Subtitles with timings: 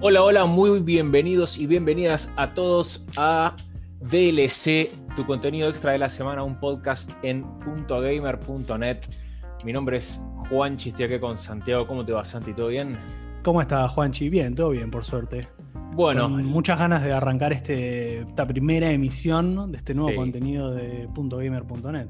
[0.00, 3.56] Hola, hola, muy bienvenidos y bienvenidas a todos a
[3.98, 7.44] DLC, tu contenido extra de la semana, un podcast en
[7.88, 8.98] .gamer.net.
[9.64, 11.84] Mi nombre es Juanchi, estoy aquí con Santiago.
[11.88, 12.52] ¿Cómo te va, Santi?
[12.52, 12.96] ¿Todo bien?
[13.42, 14.28] ¿Cómo estás, Juanchi?
[14.28, 15.48] Bien, todo bien, por suerte.
[15.94, 16.30] Bueno.
[16.30, 22.06] Con muchas ganas de arrancar este, esta primera emisión de este nuevo contenido de .gamer.net.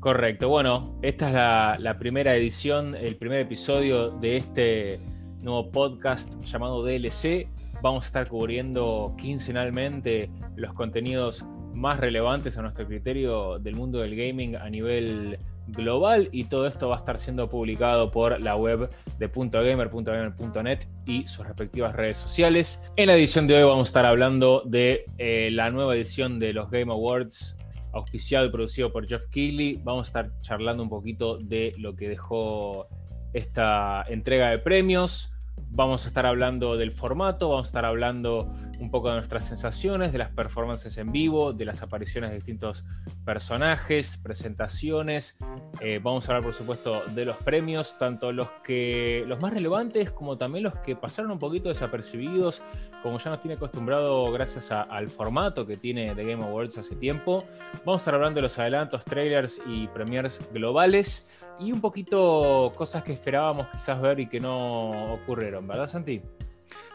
[0.00, 0.48] Correcto.
[0.48, 5.09] Bueno, esta es la, la primera edición, el primer episodio de este
[5.40, 7.48] nuevo podcast llamado DLC.
[7.82, 11.44] Vamos a estar cubriendo quincenalmente los contenidos
[11.74, 16.88] más relevantes a nuestro criterio del mundo del gaming a nivel global y todo esto
[16.88, 22.82] va a estar siendo publicado por la web de .gamer.gamer.net y sus respectivas redes sociales.
[22.96, 26.52] En la edición de hoy vamos a estar hablando de eh, la nueva edición de
[26.52, 27.56] los Game Awards
[27.92, 29.80] auspiciado y producido por Jeff Keighley.
[29.82, 32.86] Vamos a estar charlando un poquito de lo que dejó
[33.32, 35.29] esta entrega de premios.
[35.72, 40.12] Vamos a estar hablando del formato, vamos a estar hablando un poco de nuestras sensaciones,
[40.12, 42.84] de las performances en vivo, de las apariciones de distintos
[43.24, 45.36] personajes, presentaciones.
[45.80, 50.10] Eh, vamos a hablar, por supuesto, de los premios, tanto los que los más relevantes
[50.10, 52.62] como también los que pasaron un poquito desapercibidos,
[53.02, 57.44] como ya nos tiene acostumbrado gracias al formato que tiene The Game Awards hace tiempo.
[57.84, 61.26] Vamos a estar hablando de los adelantos, trailers y premiers globales
[61.58, 66.22] y un poquito cosas que esperábamos quizás ver y que no ocurrieron, ¿verdad, Santi?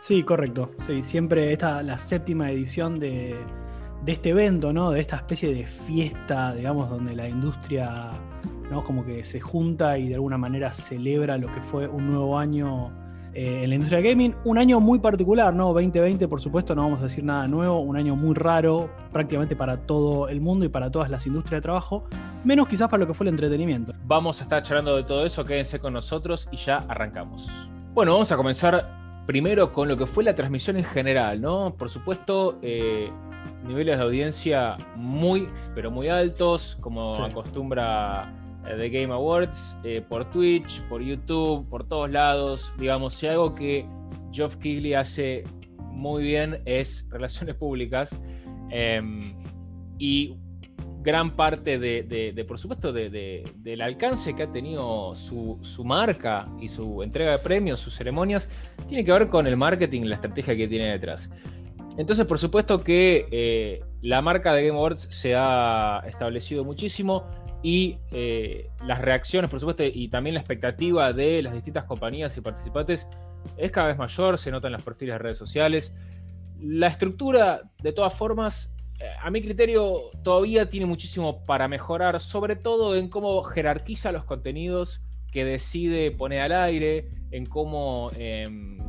[0.06, 0.70] Sí, correcto.
[0.86, 3.36] Sí, siempre esta la séptima edición de,
[4.06, 4.92] este evento, ¿no?
[4.92, 8.12] De esta especie de fiesta, digamos, donde la industria,
[8.70, 8.84] ¿no?
[8.84, 12.92] Como que se junta y de alguna manera celebra lo que fue un nuevo año
[13.34, 14.36] eh, en la industria del gaming.
[14.44, 15.74] Un año muy particular, ¿no?
[15.74, 17.80] 2020, por supuesto, no vamos a decir nada nuevo.
[17.80, 21.64] Un año muy raro, prácticamente para todo el mundo y para todas las industrias de
[21.64, 22.04] trabajo.
[22.44, 23.94] Menos quizás para lo que fue el entretenimiento.
[24.06, 27.50] Vamos a estar charlando de todo eso, quédense con nosotros y ya arrancamos.
[27.96, 31.76] Bueno, vamos a comenzar primero con lo que fue la transmisión en general, ¿no?
[31.78, 33.10] Por supuesto, eh,
[33.64, 38.34] niveles de audiencia muy, pero muy altos, como acostumbra
[38.68, 42.74] eh, The Game Awards, eh, por Twitch, por YouTube, por todos lados.
[42.78, 43.86] Digamos, si algo que
[44.32, 45.44] Geoff Keighley hace
[45.92, 48.20] muy bien es relaciones públicas.
[48.70, 49.22] Em,
[49.98, 50.38] y
[51.06, 57.32] gran parte de, por supuesto, del alcance que ha tenido su, marca y su entrega
[57.32, 58.50] de premios, sus ceremonias,
[58.88, 61.30] tiene que ver con el marketing y la estrategia que tiene detrás.
[61.98, 67.24] Entonces, por supuesto que eh, la marca de Game Awards se ha establecido muchísimo
[67.62, 72.42] y eh, las reacciones, por supuesto, y también la expectativa de las distintas compañías y
[72.42, 73.08] participantes
[73.58, 75.94] es cada vez mayor, se nota en los perfiles de redes sociales.
[76.60, 78.75] La estructura, de todas formas,
[79.22, 85.02] a mi criterio, todavía tiene muchísimo para mejorar, sobre todo en cómo jerarquiza los contenidos
[85.32, 88.48] que decide poner al aire, en cómo, eh,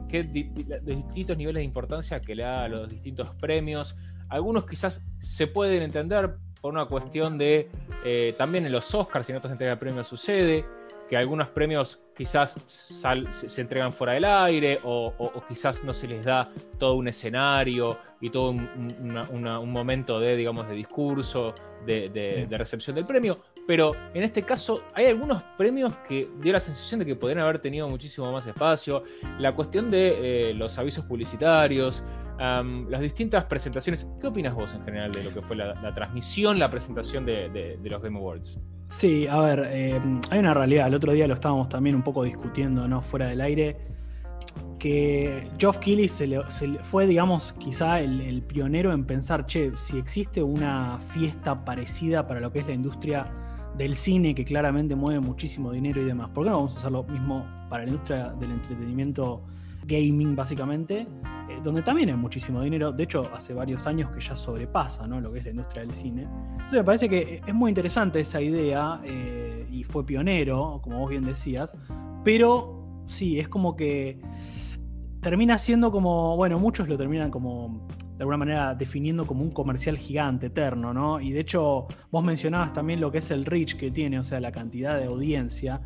[0.08, 3.96] qué distintos niveles de importancia que le da a los distintos premios.
[4.28, 7.68] Algunos quizás se pueden entender por una cuestión de,
[8.04, 10.64] eh, también en los Oscars y en otras entregas de premios sucede,
[11.08, 15.12] que algunos premios quizás se, entregan fuera del aire o,
[15.48, 20.74] quizás no se les da todo un escenario y todo un, momento de, digamos, de
[20.74, 23.38] discurso, de, recepción del premio.
[23.66, 27.58] Pero en este caso hay algunos premios que dio la sensación de que podrían haber
[27.58, 29.04] tenido muchísimo más espacio.
[29.38, 32.04] La cuestión de eh, los avisos publicitarios,
[32.38, 34.06] las distintas presentaciones.
[34.20, 38.02] ¿Qué opinas vos en general de lo que fue la, transmisión, la presentación de los
[38.02, 38.58] Game Awards?
[38.88, 40.86] Sí, a ver, eh, hay una realidad.
[40.86, 43.02] El otro día lo estábamos también un poco discutiendo, ¿no?
[43.02, 43.76] Fuera del aire.
[44.78, 46.40] Que Geoff Keighley se,
[46.82, 52.52] fue, digamos, quizá el, pionero en pensar, che, si existe una fiesta parecida para lo
[52.52, 53.26] que es la industria
[53.76, 56.92] del cine, que claramente mueve muchísimo dinero y demás, ¿por qué no vamos a hacer
[56.92, 59.42] lo mismo para la industria del entretenimiento
[59.84, 61.06] gaming, básicamente?
[61.48, 62.92] Eh, donde también hay muchísimo dinero.
[62.92, 66.22] De hecho, hace varios años que ya sobrepasa lo que es la industria del cine.
[66.52, 71.10] Entonces me parece que es muy interesante esa idea eh, y fue pionero, como vos
[71.10, 71.76] bien decías,
[72.24, 74.20] pero sí, es como que
[75.20, 77.86] termina siendo como, bueno, muchos lo terminan como
[78.16, 81.20] de alguna manera definiendo como un comercial gigante, eterno, ¿no?
[81.20, 84.40] Y de hecho, vos mencionabas también lo que es el reach que tiene, o sea,
[84.40, 85.82] la cantidad de audiencia.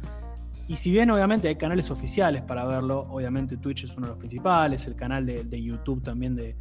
[0.71, 4.19] Y si bien obviamente hay canales oficiales para verlo, obviamente Twitch es uno de los
[4.21, 6.55] principales, el canal de, YouTube también de,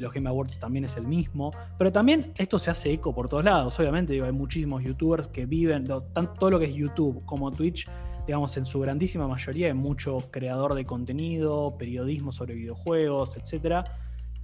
[0.00, 3.44] los Game Awards también es el mismo, pero también esto se hace eco por todos
[3.44, 7.86] lados, obviamente hay muchísimos youtubers que viven, tanto todo lo que es YouTube como Twitch,
[8.26, 13.84] digamos en su grandísima mayoría hay mucho creador de contenido, periodismo sobre videojuegos, etcétera,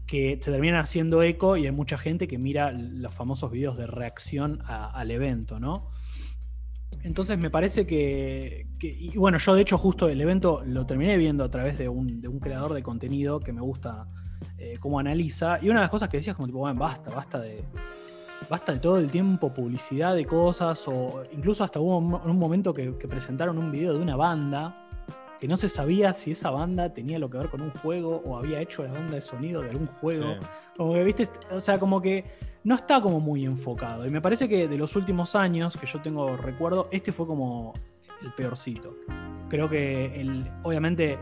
[0.07, 3.87] que se terminan haciendo eco y hay mucha gente que mira los famosos videos de
[3.87, 5.89] reacción al evento, ¿no?
[7.03, 11.45] Entonces me parece que, y bueno, yo de hecho justo el evento lo terminé viendo
[11.45, 14.07] a través de un, de un creador de contenido que me gusta
[14.59, 15.59] eh, cómo analiza.
[15.63, 17.65] Y una de las cosas que decías como tipo, bueno, basta, basta de.
[18.49, 20.87] Basta de todo el tiempo publicidad de cosas.
[20.87, 24.87] O incluso hasta hubo un, un momento que, presentaron un video de una banda
[25.41, 28.37] que no se sabía si esa banda tenía lo que ver con un juego o
[28.37, 30.37] había hecho la banda de sonido de algún juego.
[30.77, 32.25] Como que, viste, o sea, como que
[32.65, 34.07] no está como muy enfocado.
[34.07, 37.73] Y me parece que de los últimos años que yo tengo recuerdo, este fue como
[38.23, 38.95] el peorcito.
[39.49, 41.19] Creo que el, obviamente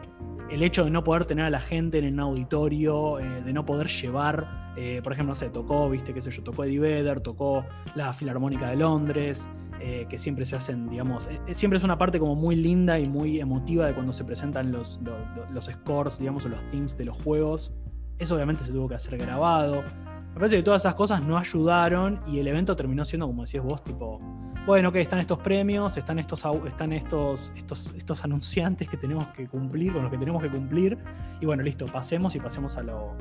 [0.50, 3.64] el hecho de no poder tener a la gente en un auditorio, eh, de no
[3.64, 7.20] poder llevar, eh, por ejemplo, no sé, tocó, viste, qué sé yo, tocó Eddie Vedder,
[7.20, 7.64] tocó
[7.94, 9.48] la Filarmónica de Londres,
[9.80, 13.40] eh, que siempre se hacen, digamos, siempre es una parte como muy linda y muy
[13.40, 17.16] emotiva de cuando se presentan los, los, los scores, digamos, o los themes de los
[17.22, 17.72] juegos.
[18.18, 19.82] Eso obviamente se tuvo que hacer grabado.
[20.28, 23.64] Me parece que todas esas cosas no ayudaron y el evento terminó siendo, como decías
[23.64, 24.20] vos, tipo,
[24.66, 29.46] bueno, ok, están estos premios, están estos, están estos, estos, estos anunciantes que tenemos que
[29.46, 30.98] cumplir, con los que tenemos que cumplir,
[31.40, 33.14] y bueno, listo, pasemos y pasemos a lo,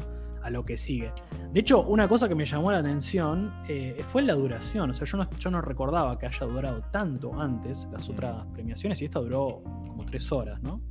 [0.46, 1.12] a lo que sigue.
[1.52, 4.92] De hecho, una cosa que me llamó la atención eh, fue la duración.
[4.92, 9.02] O sea, yo no, yo no recordaba que haya durado tanto antes las otras premiaciones
[9.02, 10.82] y esta duró como tres horas, ¿no?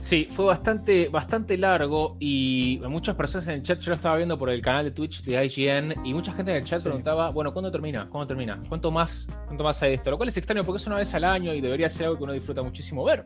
[0.00, 4.36] Sí, fue bastante, bastante largo y muchas personas en el chat, yo lo estaba viendo
[4.36, 7.52] por el canal de Twitch de IGN y mucha gente en el chat preguntaba, bueno,
[7.52, 8.08] ¿cuándo termina?
[8.08, 8.60] ¿Cuándo termina?
[8.68, 10.10] ¿Cuánto más, ¿Cuánto más hay esto?
[10.10, 12.24] Lo cual es extraño porque es una vez al año y debería ser algo que
[12.24, 13.24] uno disfruta muchísimo ver.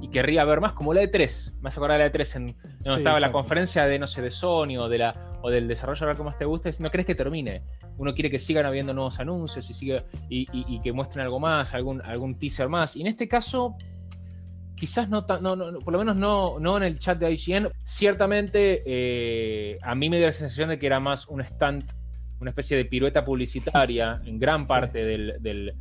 [0.00, 1.52] Y querría ver más como la de 3.
[1.56, 4.06] Me vas a acordar de la de 3 en donde estaba la conferencia de, no
[4.06, 6.70] sé, de Sony o, de la, o del desarrollador que más te gusta.
[6.78, 7.62] no crees que termine.
[7.98, 9.70] Uno quiere que sigan habiendo nuevos anuncios
[10.28, 12.96] y, que muestren algo más, algún, algún teaser más.
[12.96, 13.76] Y en este caso
[14.80, 17.68] quizás no, no, no, por lo menos no, no en el chat de IGN.
[17.82, 21.84] Ciertamente eh, a mí me dio la sensación de que era más un stunt,
[22.40, 25.74] una especie de pirueta publicitaria en gran parte del, del,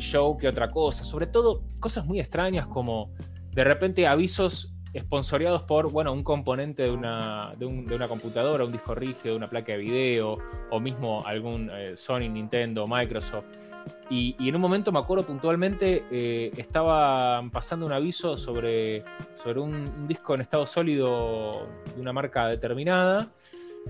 [0.00, 1.04] show que otra cosa.
[1.04, 3.12] Sobre todo cosas muy extrañas como
[3.52, 8.94] de repente avisos esponsoreados por bueno, un componente de una, de, una computadora, un disco
[8.94, 10.38] rígido, una placa de video,
[10.70, 13.46] o mismo algún eh, Sony, Nintendo, Microsoft.
[14.08, 19.04] Y, en un momento me acuerdo puntualmente, eh, estaba pasando un aviso sobre,
[19.42, 23.28] sobre un, disco en estado sólido de una marca determinada.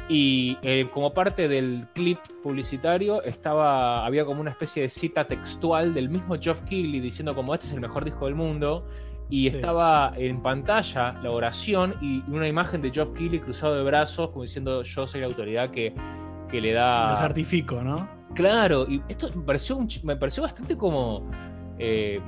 [0.09, 5.95] Y eh, como parte del clip publicitario estaba, había como una especie de cita textual
[5.95, 8.87] del mismo Geoff Keighley diciendo como este es el mejor disco del mundo.
[9.29, 14.31] Y estaba en pantalla la oración y una imagen de Geoff Keighley cruzado de brazos
[14.31, 15.93] como diciendo yo soy la autoridad que,
[16.49, 17.11] que le da...
[17.11, 18.09] Lo certifico, ¿no?
[18.37, 21.29] Claro, y esto me pareció, me pareció bastante como
[21.79, 22.21] eh,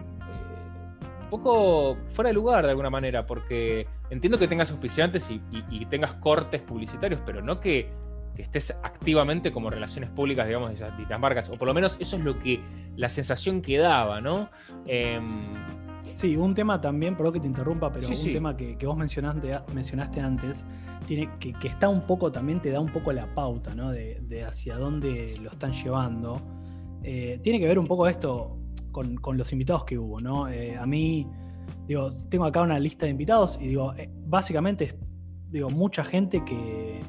[1.29, 6.63] poco fuera de lugar de alguna manera, porque entiendo que tengas auspiciantes y, tengas cortes
[6.63, 7.91] publicitarios, pero no que,
[8.37, 12.23] estés activamente como relaciones públicas, digamos, de esas, marcas, o por lo menos eso es
[12.23, 12.61] lo que
[12.95, 14.49] la sensación que daba, ¿no?
[14.87, 15.55] Em,
[16.15, 20.21] sí, un tema también, perdón que te interrumpa, pero un tema que, vos mencionaste, mencionaste
[20.21, 20.65] antes,
[21.09, 23.91] tiene, que, está un poco, también te da un poco la pauta, ¿no?
[23.91, 26.41] De, hacia dónde lo están llevando.
[27.03, 28.57] Eh, tiene que ver un poco esto
[29.21, 30.49] con, los invitados que hubo, ¿no?
[30.49, 31.27] Eh, a mí,
[31.87, 34.95] digo, tengo acá una lista de invitados y digo, eh, básicamente,
[35.51, 37.01] digo, mucha gente que,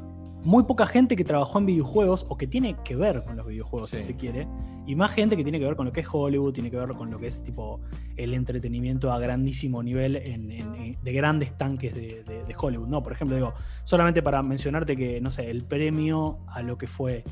[0.44, 3.90] muy poca gente que trabajó en videojuegos o que tiene que ver con los videojuegos,
[3.90, 4.48] si se quiere,
[4.86, 6.94] y más gente que tiene que ver con lo que es Hollywood, tiene que ver
[6.94, 7.82] con lo que es tipo
[8.16, 12.88] el entretenimiento a grandísimo nivel de grandes tanques de, Hollywood.
[12.88, 13.54] No, por ejemplo, digo,
[13.84, 17.24] solamente para mencionarte que, no sé, el premio a lo que fue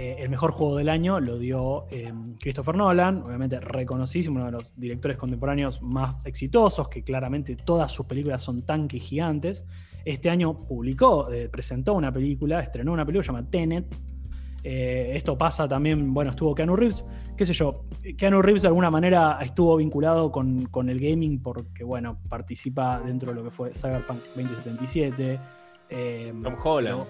[0.00, 4.52] eh, el mejor juego del año lo dio eh, Christopher Nolan, obviamente reconocidísimo, uno de
[4.52, 9.64] los directores contemporáneos más exitosos, que claramente todas sus películas son tanques gigantes.
[10.04, 13.98] Este año publicó, eh, presentó una película, estrenó una película llamada Tenet.
[14.62, 17.04] Esto pasa también, bueno, estuvo Keanu Reeves,
[17.36, 17.86] qué sé yo.
[18.16, 23.34] Keanu Reeves de alguna manera estuvo vinculado con, el gaming porque, bueno, participa dentro de
[23.34, 25.40] lo que fue Cyberpunk 2077.
[25.90, 27.04] Eh, Tom Holland.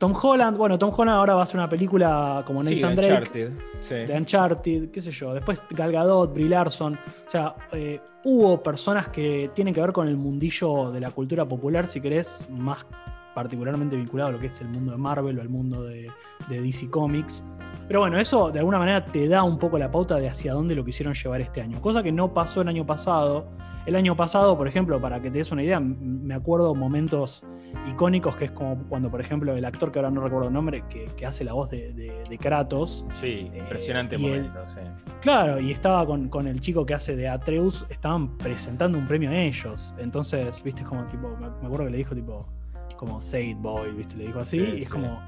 [0.00, 3.12] Tom Holland, bueno, Tom Holland ahora va a hacer una película como Nathan Drake.
[3.12, 3.94] Uncharted, sí.
[3.96, 5.34] De Uncharted, qué sé yo.
[5.34, 6.94] Después Gal Gadot, Brie Larson.
[6.94, 11.44] O sea, eh, hubo personas que tienen que ver con el mundillo de la cultura
[11.44, 12.86] popular, si querés, más
[13.34, 16.10] particularmente vinculado a lo que es el mundo de Marvel o el mundo de,
[16.48, 17.42] de DC Comics.
[17.90, 20.76] Pero bueno, eso de alguna manera te da un poco la pauta de hacia dónde
[20.76, 21.80] lo quisieron llevar este año.
[21.80, 23.48] Cosa que no pasó el año pasado.
[23.84, 27.42] El año pasado, por ejemplo, para que te des una idea, me acuerdo momentos
[27.88, 30.84] icónicos que es como cuando, por ejemplo, el actor que ahora no recuerdo el nombre,
[30.88, 33.04] que, hace la voz de, Kratos.
[33.20, 34.78] Sí, impresionante momento, sí.
[35.20, 39.36] Claro, y estaba con, el chico que hace de Atreus, estaban presentando un premio a
[39.36, 39.92] ellos.
[39.98, 42.46] Entonces, viste, como tipo, me acuerdo que le dijo tipo,
[42.96, 45.20] como Say Boy, viste, le dijo así, y es como.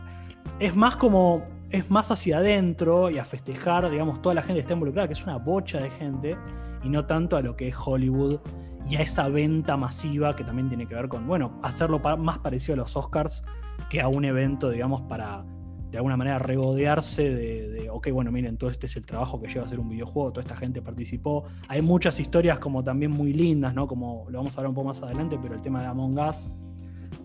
[0.59, 1.43] Es más como.
[1.71, 5.15] Es más hacia adentro y a festejar, digamos, toda la gente que está involucrada, que
[5.15, 6.37] es una bocha de gente
[6.83, 8.41] y no tanto a lo que es Hollywood
[8.89, 12.75] y a esa venta masiva que también tiene que ver con, bueno, hacerlo más parecido
[12.75, 13.43] a los Oscars
[13.89, 15.45] que a un evento, digamos, para
[15.91, 19.63] de alguna manera regodearse de, ok, bueno, miren, todo este es el trabajo que lleva
[19.63, 21.45] a hacer un videojuego, toda esta gente participó.
[21.69, 23.87] Hay muchas historias como también muy lindas, ¿no?
[23.87, 26.51] Como lo vamos a hablar un poco más adelante, pero el tema de Among Us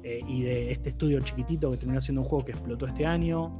[0.07, 3.51] eh, y de este estudio chiquitito que terminó siendo un juego que explotó este año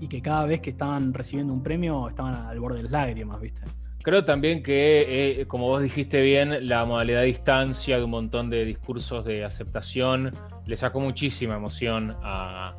[0.00, 3.40] y que cada vez que estaban recibiendo un premio estaban al borde de las lágrimas,
[3.40, 3.62] ¿viste?
[4.02, 8.50] Creo también que, eh, como vos dijiste bien, la modalidad de distancia de un montón
[8.50, 10.32] de discursos de aceptación
[10.66, 12.74] le sacó muchísima emoción a,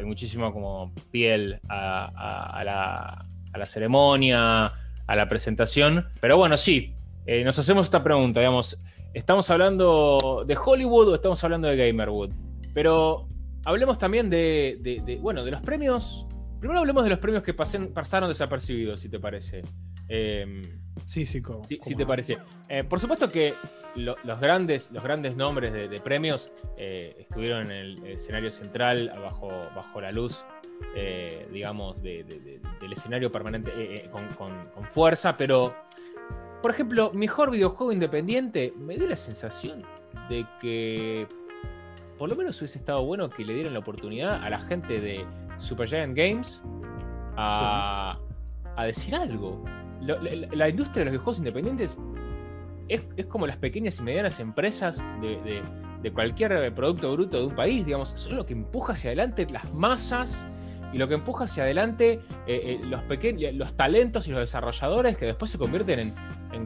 [0.00, 4.72] y muchísimo como piel a, la, ceremonia,
[5.06, 6.08] a la presentación.
[6.20, 6.94] Pero bueno, sí,
[7.26, 8.76] eh, nos hacemos esta pregunta, digamos,
[9.12, 12.30] ¿estamos hablando de Hollywood o estamos hablando de Gamerwood?
[12.72, 13.26] Pero
[13.64, 16.26] hablemos también de, bueno, de los premios.
[16.58, 19.62] Primero hablemos de los premios que pasaron desapercibidos, si te parece.
[20.08, 20.62] Em,
[21.06, 21.40] sí, sí,
[21.82, 22.38] si te parece.
[22.68, 23.54] Eh, por supuesto que
[23.96, 30.00] los, grandes, los grandes nombres de, premios eh, estuvieron en el escenario central, bajo, bajo
[30.00, 30.44] la luz,
[30.94, 32.60] eh, digamos, del
[32.92, 35.74] escenario permanente con, fuerza, pero,
[36.62, 39.82] por ejemplo, mejor videojuego independiente, me dio la sensación
[40.28, 41.26] de que
[42.18, 45.24] por lo menos hubiese estado bueno que le dieran la oportunidad a la gente de
[45.58, 46.62] Supergiant Games
[47.36, 48.18] a,
[48.76, 49.64] a decir algo.
[50.00, 51.98] La, industria de los videojuegos independientes
[52.88, 58.10] es, como las pequeñas y medianas empresas de, cualquier producto bruto de un país, digamos,
[58.10, 60.46] son lo que empuja hacia adelante las masas
[60.92, 65.16] y lo que empuja hacia adelante eh, eh, los, pequeños, los talentos y los desarrolladores
[65.16, 66.14] que después se convierten en,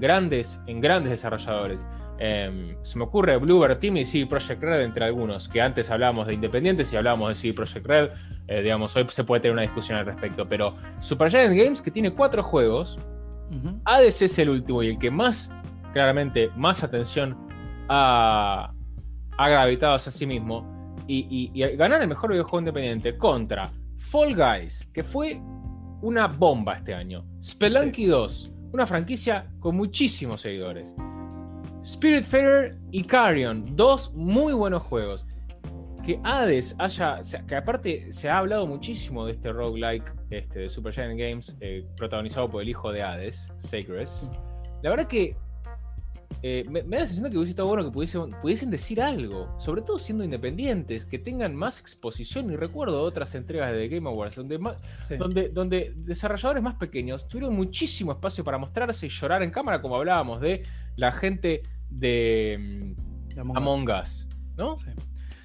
[0.00, 1.86] grandes, en grandes desarrolladores.
[2.18, 6.26] Em, se me ocurre Bluebird Team y CD Project Red entre algunos, que antes hablábamos
[6.26, 8.10] de independientes y hablábamos de CD Project Red,
[8.46, 12.12] eh, digamos, hoy se puede tener una discusión al respecto, pero Supergiant Games, que tiene
[12.12, 12.98] cuatro juegos,
[13.84, 15.52] Hades es el último y el que más,
[15.92, 17.36] claramente, más atención
[17.88, 18.70] ha,
[19.36, 20.72] gravitado hacia sí mismo.
[21.06, 25.40] Y, ganar el mejor videojuego independiente contra Fall Guys, que fue
[26.00, 27.24] una bomba este año.
[27.42, 30.96] Spelunky 2, una franquicia con muchísimos seguidores.
[31.84, 35.28] Spirit Spiritfarer y Carrion, dos muy buenos juegos
[36.04, 41.16] que Hades haya, que aparte se ha hablado muchísimo de este roguelike este, de Supergiant
[41.16, 44.28] Games, eh, protagonizado por el hijo de Hades, Sacres.
[44.82, 45.36] La verdad que
[46.46, 49.58] eh, me, da la sensación de que hubiese estado bueno que pudiesen, pudiesen, decir algo,
[49.58, 52.52] sobre todo siendo independientes, que tengan más exposición.
[52.52, 54.58] Y recuerdo otras entregas de The Game Awards, donde,
[55.18, 59.96] donde, donde desarrolladores más pequeños tuvieron muchísimo espacio para mostrarse y llorar en cámara, como
[59.96, 60.62] hablábamos de
[60.96, 62.94] la gente de,
[63.38, 64.76] mm, Among, Us, ¿no?
[64.80, 64.90] Sí.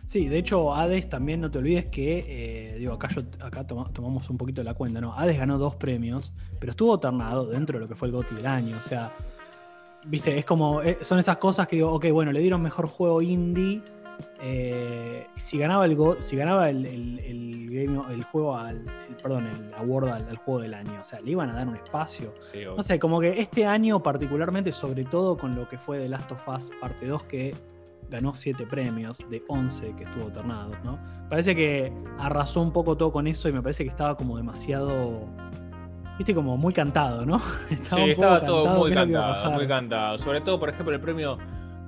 [0.06, 4.30] Sí, de hecho, Hades también no te olvides que, eh, digo, acá, yo, acá tomamos
[4.30, 5.14] un poquito la cuenta, ¿no?
[5.14, 8.48] Hades ganó dos premios, pero estuvo alternado dentro de lo que fue el GOTY del
[8.48, 9.16] año, o sea,
[10.06, 13.22] viste, es como, eh, son esas cosas que digo, ok, bueno, le dieron mejor juego
[13.22, 13.82] indie,
[14.42, 18.86] eh, si ganaba el si ganaba el, el, juego al,
[19.22, 22.34] perdón, el award al, juego del año, o sea, le iban a dar un espacio.
[22.76, 26.32] no sé, como que este año particularmente, sobre todo con lo que fue The Last
[26.32, 27.56] of Us parte 2, que
[28.10, 31.00] ganó 7 premios de 11 que estuvo alternados, ¿no?
[31.30, 35.28] Parece que arrasó un poco todo con eso y me parece que estaba como demasiado.
[36.20, 37.38] Viste, como muy cantado, ¿no?
[37.70, 40.18] Estaba sí, estaba todo muy cantado, muy cantado.
[40.18, 41.38] Sobre todo, por ejemplo, el premio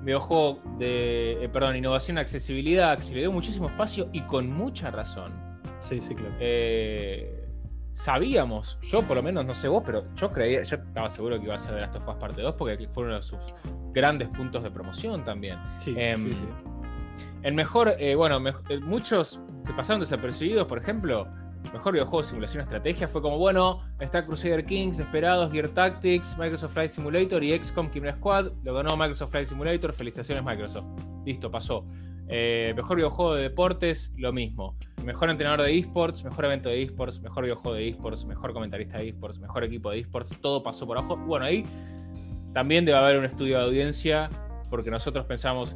[0.04, 4.50] videojuego de, eh, perdón, innovación y accesibilidad, que se le dio muchísimo espacio y con
[4.50, 5.34] mucha razón.
[5.80, 6.34] Sí, sí, claro.
[6.40, 7.46] Eh,
[7.92, 11.44] sabíamos, yo por lo menos, no sé vos, pero yo creía, yo estaba seguro que
[11.48, 13.54] iba a ser de Last of Us parte 2 porque fue uno de sus
[13.92, 15.60] grandes puntos de promoción también.
[15.78, 16.38] Sí, em, sí,
[17.44, 21.28] El mejor, eh, bueno, eh, muchos que pasaron desapercibidos, por ejemplo,
[21.74, 26.74] mejor videojuego de simulación estrategia fue como, bueno, está Crusader Kings, Esperados, Gear Tactics, Microsoft
[26.74, 28.52] Flight Simulator y XCOM Chimera Squad.
[28.64, 30.86] Lo ganó Microsoft Flight Simulator, felicitaciones Microsoft.
[31.26, 31.86] Listo, pasó.
[32.28, 34.78] Eh, mejor videojuego de deportes, lo mismo.
[35.04, 39.10] Mejor entrenador de esports, mejor evento de esports, mejor videojuego de esports, mejor comentarista de
[39.10, 41.18] esports, mejor equipo de esports, todo pasó por abajo.
[41.18, 41.66] Bueno, ahí
[42.54, 44.30] también debe haber un estudio de audiencia,
[44.70, 45.76] porque nosotros pensamos,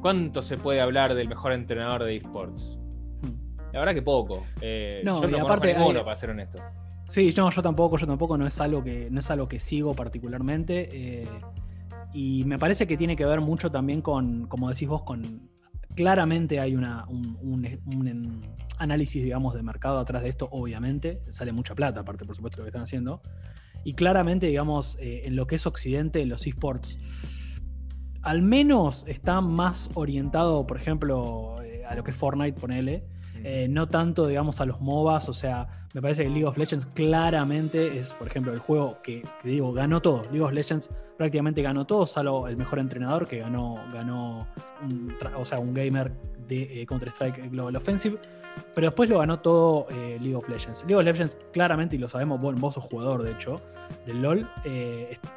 [0.00, 2.78] ¿cuánto se puede hablar del mejor entrenador de esports?
[3.72, 4.44] La verdad que poco.
[4.60, 6.62] Eh, no, yo no aparte, ninguno, para ser honesto.
[7.08, 10.88] Sí, yo tampoco, yo tampoco, no es algo que, no es algo que sigo particularmente.
[10.92, 11.28] Eh,
[12.12, 15.48] y me parece que tiene que ver mucho también con, como decís vos, con
[15.94, 18.46] Claramente hay una, un,
[18.78, 21.20] análisis, digamos, de mercado atrás de esto, obviamente.
[21.30, 23.20] Sale mucha plata, aparte, por supuesto, lo que están haciendo.
[23.82, 26.98] Y claramente, digamos, eh, en lo que es Occidente, los esports,
[28.22, 33.04] al menos está más orientado, por ejemplo, eh, a lo que es Fortnite, ponele.
[33.44, 36.86] Eh, no tanto, digamos, a los MOBAs, o sea, Me parece que League of Legends
[36.86, 40.22] claramente es, por ejemplo, el juego que, digo, ganó todo.
[40.30, 44.46] League of Legends prácticamente ganó todo, salvo el mejor entrenador que ganó, ganó
[44.84, 46.12] un, o sea, un gamer
[46.46, 48.18] de eh, Counter-Strike Global Offensive.
[48.74, 50.82] Pero después lo ganó todo eh, League of Legends.
[50.82, 53.60] League of Legends, claramente, y lo sabemos, vos, vos sos jugador, de hecho,
[54.06, 54.48] del LOL,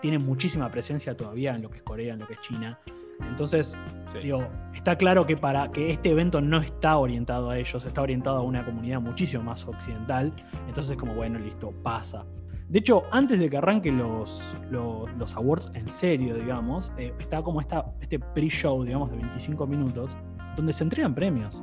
[0.01, 2.79] tiene muchísima presencia todavía en lo que es Corea, en lo que es China.
[3.21, 3.77] Entonces,
[4.21, 8.37] digo, está claro que para que este evento no está orientado a ellos, está orientado
[8.37, 10.33] a una comunidad muchísimo más occidental.
[10.67, 12.25] Entonces es como, bueno, listo, pasa.
[12.69, 17.59] De hecho, antes de que arranquen los, los, awards en serio, digamos, eh, está como
[17.59, 20.09] esta, este pre-show, digamos, de 25 minutos,
[20.55, 21.61] donde se entregan premios.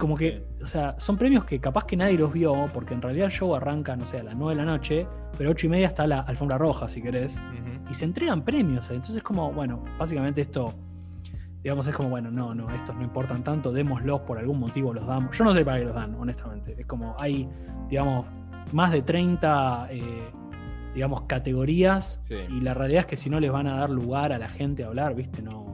[0.00, 3.26] Como que, o sea, son premios que capaz que nadie los vio, porque en realidad
[3.26, 5.88] el show arranca, no sé, a las 9 de la noche, pero 8 y media
[5.88, 7.38] está la alfombra roja, si querés
[7.90, 8.88] y se entregan premios.
[8.90, 10.72] Entonces, como, bueno, básicamente esto,
[11.62, 15.06] digamos, es como, bueno, no, no, estos no importan tanto, démoslos por algún motivo, los
[15.06, 15.36] damos.
[15.36, 16.76] Yo no sé para qué los dan, honestamente.
[16.78, 17.46] Es como, hay,
[17.90, 18.24] digamos,
[18.72, 20.30] más de 30, eh,
[20.94, 24.38] digamos, categorías y la realidad es que si no les van a dar lugar a
[24.38, 25.42] la gente a hablar, ¿viste?
[25.42, 25.69] No.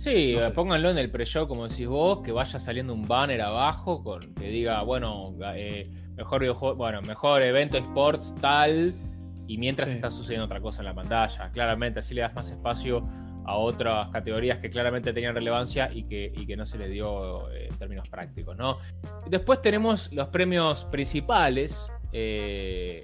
[0.00, 4.32] Sí, pónganlo en el pre-show, como decís vos, que vaya saliendo un banner abajo con
[4.32, 8.94] que diga, bueno, eh, mejor videojuego, bueno, mejor evento sports tal
[9.46, 11.50] y mientras está sucediendo otra cosa en la pantalla.
[11.50, 13.06] Claramente, así le das más espacio
[13.44, 17.66] a otras categorías que claramente tenían relevancia y que, que no se les dio eh,
[17.70, 18.56] en términos prácticos.
[18.56, 18.78] ¿no?
[19.26, 21.92] Después tenemos los premios principales.
[22.10, 23.02] Eh,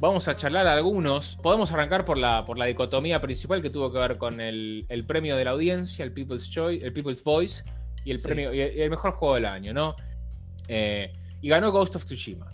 [0.00, 1.36] vamos a charlar algunos.
[1.36, 5.36] Podemos arrancar por la, por la dicotomía principal que tuvo que ver con el, premio
[5.36, 7.64] de la audiencia, el People's Choice, el People's Voice
[8.04, 9.94] y el premio y el, mejor juego del año, ¿no?
[10.68, 12.50] Eh, y ganó Ghost of Tsushima.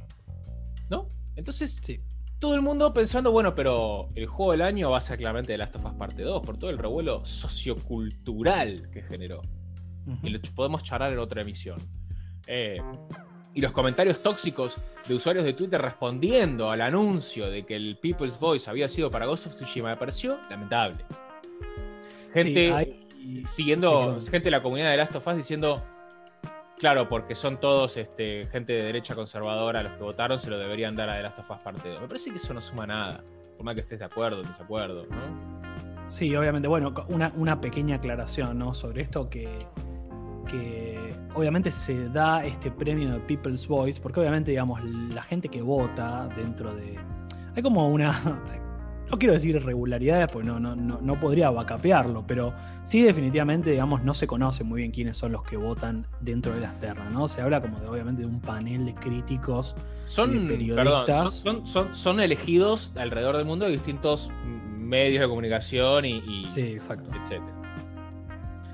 [0.88, 1.08] ¿No?
[1.36, 2.00] Entonces, sí
[2.40, 5.58] todo el mundo pensando, bueno, pero el juego del año va a ser claramente The
[5.58, 9.42] Last of Us Parte 2, por todo el revuelo sociocultural que generó.
[10.22, 11.78] Y lo podemos charlar en otra emisión.
[12.46, 12.80] Eh,
[13.54, 14.76] y los comentarios tóxicos
[15.06, 19.26] de usuarios de Twitter respondiendo al anuncio de que el People's Voice había sido para
[19.26, 21.04] Ghost of Tsushima me pareció lamentable.
[22.32, 22.96] Gente
[23.46, 25.82] siguiendo, gente de la comunidad de Last of Us diciendo,
[26.80, 30.96] Claro, porque son todos este, gente de derecha conservadora los que votaron, se lo deberían
[30.96, 32.00] dar a The Last of Us Parte 2.
[32.00, 33.22] Me parece que eso no suma nada,
[33.56, 35.60] por más que estés de acuerdo o desacuerdo, ¿no?
[36.08, 36.68] Sí, obviamente.
[36.68, 38.72] Bueno, una, pequeña aclaración ¿no?
[38.72, 39.66] sobre esto que,
[40.50, 45.62] que obviamente se da este premio de People's Voice, porque obviamente, digamos, la gente que
[45.62, 46.98] vota dentro de...
[47.54, 48.40] Hay como una
[49.10, 54.14] no quiero decir irregularidades, porque no, no, no, podría vacapearlo, pero sí definitivamente, digamos, no
[54.14, 57.26] se conoce muy bien quiénes son los que votan dentro de las terras, ¿no?
[57.26, 61.44] Se habla como de, obviamente, de un panel de críticos, son, periodistas.
[61.64, 67.10] son, son, elegidos alrededor del mundo de distintos medios de comunicación y, sí, exacto.
[67.12, 67.59] etcétera.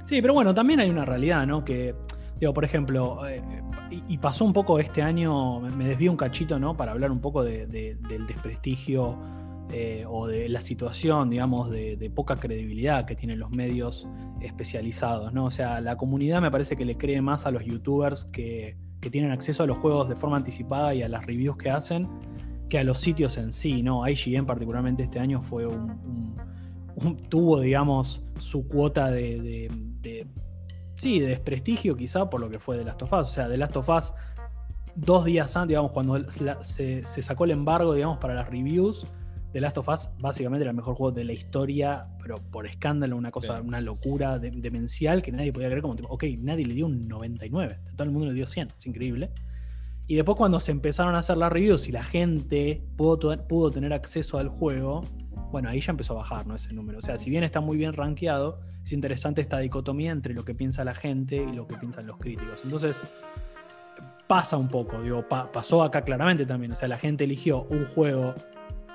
[0.07, 1.64] Sí, pero bueno, también hay una realidad, ¿no?
[1.64, 1.95] Que,
[2.38, 3.42] digo, por ejemplo, eh,
[4.09, 6.77] y, pasó un poco este año, me desvío un cachito, ¿no?
[6.77, 7.69] Para hablar un poco del
[8.27, 9.19] desprestigio
[9.73, 14.07] eh, o de la situación, digamos, de, poca credibilidad que tienen los medios
[14.40, 15.47] especializados, ¿no?
[15.47, 18.77] O sea, la comunidad me parece que le cree más a los youtubers que,
[19.11, 22.09] tienen acceso a los juegos de forma anticipada y a las reviews que hacen
[22.69, 24.03] que a los sitios en sí, ¿no?
[24.09, 25.97] IGN particularmente este año fue un,
[27.29, 29.71] tuvo, digamos, su cuota de,
[30.97, 33.21] sí, de desprestigio quizá por lo que fue de Last of Us.
[33.21, 34.12] O sea, de Last of Us,
[34.95, 39.07] dos días antes, digamos, cuando se, se, sacó el embargo, digamos, para las reviews,
[39.53, 43.16] The Last of Us básicamente era el mejor juego de la historia, pero por escándalo,
[43.16, 46.87] una cosa, una locura demencial que nadie podía creer como tipo, ok, nadie le dio
[46.87, 49.31] un 99, todo el mundo le dio 100, es increíble.
[50.09, 53.92] Y después cuando se empezaron a hacer las reviews y la gente pudo, pudo tener
[53.92, 55.05] acceso al juego,
[55.50, 56.54] bueno, ahí ya empezó a bajar ¿no?
[56.54, 56.98] ese número.
[56.98, 60.54] O sea, si bien está muy bien rankeado, es interesante esta dicotomía entre lo que
[60.54, 62.61] piensa la gente y lo que piensan los críticos.
[62.62, 63.00] Entonces,
[64.26, 66.72] pasa un poco, digo, pasó acá claramente también.
[66.72, 68.35] O sea, la gente eligió un juego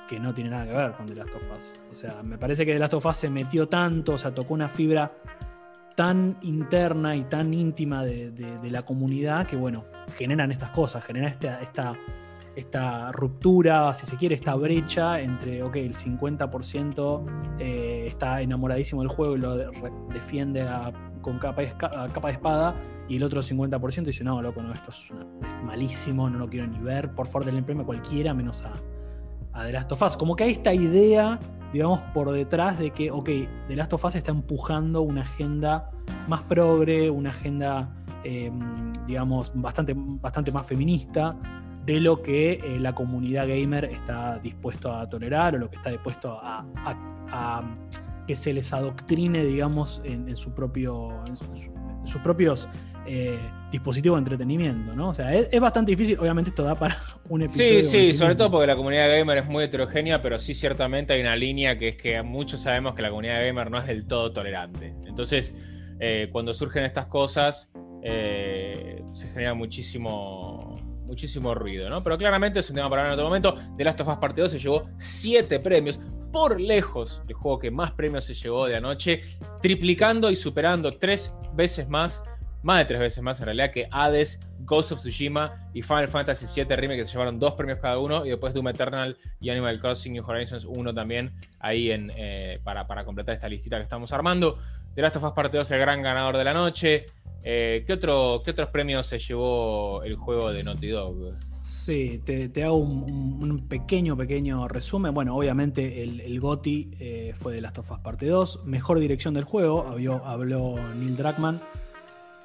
[0.07, 1.79] que no tiene nada que ver con The Last of Us.
[1.89, 4.53] O sea, me parece que The Last of Us se metió tanto, o sea, tocó
[4.53, 5.11] una fibra
[5.95, 9.85] tan interna y tan íntima de, la comunidad que, bueno,
[10.17, 11.95] generan estas cosas, generan esta, esta,
[12.55, 17.25] esta, ruptura, si se quiere, esta brecha entre, ok, el 50%
[17.59, 19.55] eh, está enamoradísimo del juego y lo
[20.09, 20.65] defiende
[21.21, 22.75] con capa, de espada
[23.07, 25.07] y el otro 50% dice, no, loco, no, esto es,
[25.63, 28.73] malísimo, no lo quiero ni ver, por favor, denle premio a cualquiera menos a,
[29.53, 30.17] a The Last of Us.
[30.17, 31.39] Como que hay esta idea,
[31.71, 33.29] digamos, por detrás de que, ok,
[33.67, 35.89] The Last of Us está empujando una agenda
[36.27, 37.89] más progre, una agenda,
[38.23, 41.35] em, digamos, bastante, bastante más feminista
[41.85, 45.89] de lo que eh, la comunidad gamer está dispuesto a tolerar o lo que está
[45.89, 46.65] dispuesto a,
[48.27, 51.23] que se les adoctrine, digamos, en, su propio,
[52.03, 52.69] sus propios
[53.07, 53.39] eh,
[53.71, 55.09] dispositivo de entretenimiento, ¿no?
[55.09, 56.97] O sea, es, bastante difícil, obviamente esto da para
[57.29, 57.81] un episodio.
[57.81, 61.21] Sí, sí, sobre todo porque la comunidad gamer es muy heterogénea, pero sí ciertamente hay
[61.21, 64.31] una línea que es que muchos sabemos que la comunidad gamer no es del todo
[64.31, 64.93] tolerante.
[65.07, 65.55] Entonces,
[65.99, 67.71] eh, cuando surgen estas cosas,
[68.03, 70.70] se genera muchísimo,
[71.12, 72.02] muchísimo ruido, ¿no?
[72.02, 73.76] Pero claramente es un tema para hablar en otro momento.
[73.78, 76.00] The Last of Us Part 2 se llevó 7 premios,
[76.32, 79.21] por lejos el juego que más premios se llevó de anoche,
[79.62, 82.24] triplicando y superando tres veces más
[82.63, 86.45] más de tres veces más en realidad que Hades, Ghost of Tsushima y Final Fantasy
[86.45, 89.80] VII Remake que se llevaron dos premios cada uno y después Doom Eternal y Animal
[89.80, 94.60] Crossing New Horizons 1 también ahí en, eh, para, completar esta listita que estamos armando.
[94.93, 97.08] The Last of Us Part 2 el gran ganador de la noche.
[97.43, 101.34] Eh, ¿qué, otro, ¿Qué otros premios se llevó el juego de Naughty Dog?
[101.62, 105.13] Sí, te, hago un, pequeño, pequeño resumen.
[105.13, 108.65] Bueno, obviamente el, el GOTI eh, fue de Last of Us Parte 2.
[108.65, 109.86] Mejor dirección del juego,
[110.25, 111.62] habló Neil Druckmann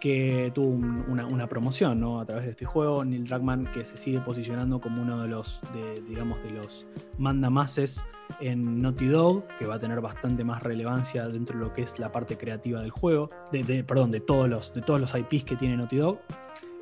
[0.01, 2.21] que tuvo una, promoción ¿no?
[2.21, 3.05] a través de este juego.
[3.05, 5.61] Neil Druckmann que se sigue posicionando como uno de los,
[6.09, 6.87] digamos, de los
[7.19, 8.03] mandamases
[8.41, 11.99] en Naughty Dog, que va a tener bastante más relevancia dentro de lo que es
[11.99, 15.57] la parte creativa del juego, de, perdón, de todos, los, de todos los IPs que
[15.57, 16.21] tiene Naughty Dog.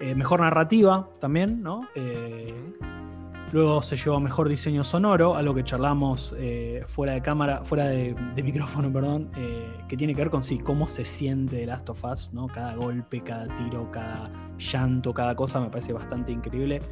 [0.00, 1.88] Eh, mejor narrativa también, ¿no?
[1.94, 2.52] Eh,
[3.52, 8.14] Luego se llevó mejor diseño sonoro, algo que charlamos eh, fuera de cámara, fuera de,
[8.42, 12.04] micrófono, perdón, eh, que tiene que ver con sí, cómo se siente The Last of
[12.04, 12.48] Us, ¿no?
[12.48, 16.82] Cada golpe, cada tiro, cada llanto, cada cosa me parece bastante increíble.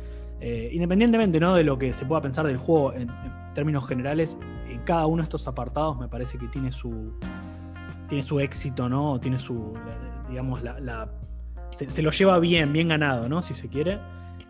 [0.41, 1.55] Eh, independientemente ¿no?
[1.55, 3.09] de lo que se pueda pensar del juego en,
[3.55, 4.37] términos generales,
[4.69, 7.13] en cada uno de estos apartados me parece que tiene su,
[8.09, 9.21] tiene su éxito, ¿no?
[9.21, 9.73] Tiene su,
[10.29, 11.09] digamos, la,
[11.77, 13.43] se, se, lo lleva bien, bien ganado, ¿no?
[13.43, 14.01] Si se quiere.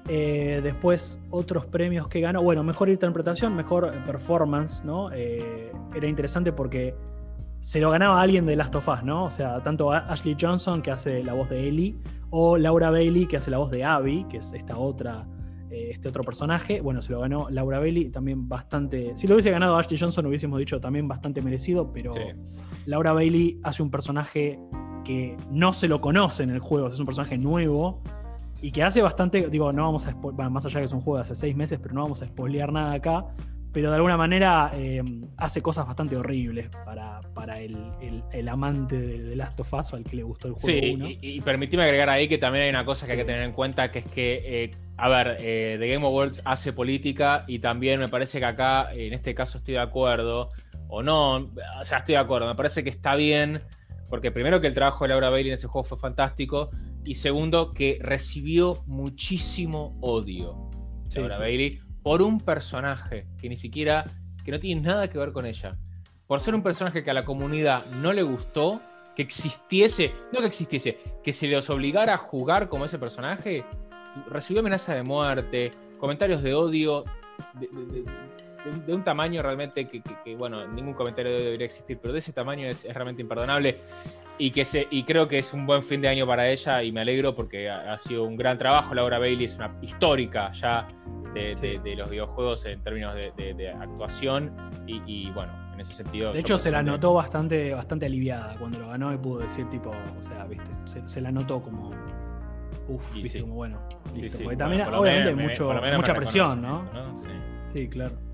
[0.08, 2.42] Eh, después, otros premios que ganó.
[2.42, 5.12] Bueno, mejor interpretación, mejor performance, ¿no?
[5.12, 6.94] Eh, era interesante porque
[7.60, 9.24] se lo ganaba alguien de Last of Us, ¿no?
[9.24, 11.96] O sea, tanto Ashley Johnson, que hace la voz de Ellie,
[12.30, 15.24] o Laura Bailey, que hace la voz de Abby, que es esta otra,
[15.70, 16.80] eh, este otro personaje.
[16.80, 19.12] Bueno, se lo ganó Laura Bailey, también bastante.
[19.16, 22.12] Si lo hubiese ganado Ashley Johnson, hubiésemos dicho también bastante merecido, pero
[22.86, 24.58] Laura Bailey hace un personaje
[25.04, 28.02] que no se lo conoce en el juego, es un personaje nuevo
[28.62, 31.16] y que hace bastante, digo, no vamos a, bueno, más allá que es un juego
[31.16, 33.26] de hace seis meses, pero no vamos a spoilear nada acá,
[33.72, 35.02] pero de alguna manera eh,
[35.36, 40.16] hace cosas bastante horribles para, para el, amante de, Last of Us o al que
[40.16, 41.06] le gustó el juego.
[41.06, 43.52] Sí, y, y agregar ahí que también hay una cosa que hay que tener en
[43.52, 47.98] cuenta, que es que, eh, a ver, eh, The Game Awards hace política y también
[47.98, 50.50] me parece que acá, en este caso estoy de acuerdo,
[50.86, 53.62] o no, o sea, estoy de acuerdo, me parece que está bien,
[54.12, 56.68] porque primero que el trabajo de Laura Bailey en ese juego fue fantástico,
[57.02, 60.68] y segundo, que recibió muchísimo odio.
[61.16, 64.04] Laura Bailey por un personaje que ni siquiera,
[64.44, 65.78] que no tiene nada que ver con ella.
[66.26, 68.82] Por ser un personaje que a la comunidad no le gustó,
[69.16, 73.64] que existiese, no que existiese, que se les obligara a jugar como ese personaje,
[74.28, 77.06] recibió amenaza de muerte, comentarios de odio,
[77.54, 78.04] de,
[78.88, 83.22] un tamaño realmente que, bueno, ningún comentario debería existir, pero de ese tamaño es, realmente
[83.22, 83.78] imperdonable.
[84.38, 86.90] Y, que se, y creo que es un buen fin de año para ella y
[86.90, 88.94] me alegro porque ha, sido un gran trabajo.
[88.94, 90.88] Laura Bailey es una histórica ya
[91.34, 94.52] de, los videojuegos en términos de, actuación
[94.86, 96.32] y, bueno, en ese sentido.
[96.32, 99.90] De hecho, se la notó bastante, bastante aliviada cuando lo ganó y pudo decir, tipo,
[99.90, 100.70] o sea, viste,
[101.04, 101.90] se, la notó como.
[102.88, 103.80] Uf, viste, como bueno.
[104.02, 106.84] Porque también, obviamente, mucho, mucha presión, ¿no?
[107.72, 108.31] sí, claro.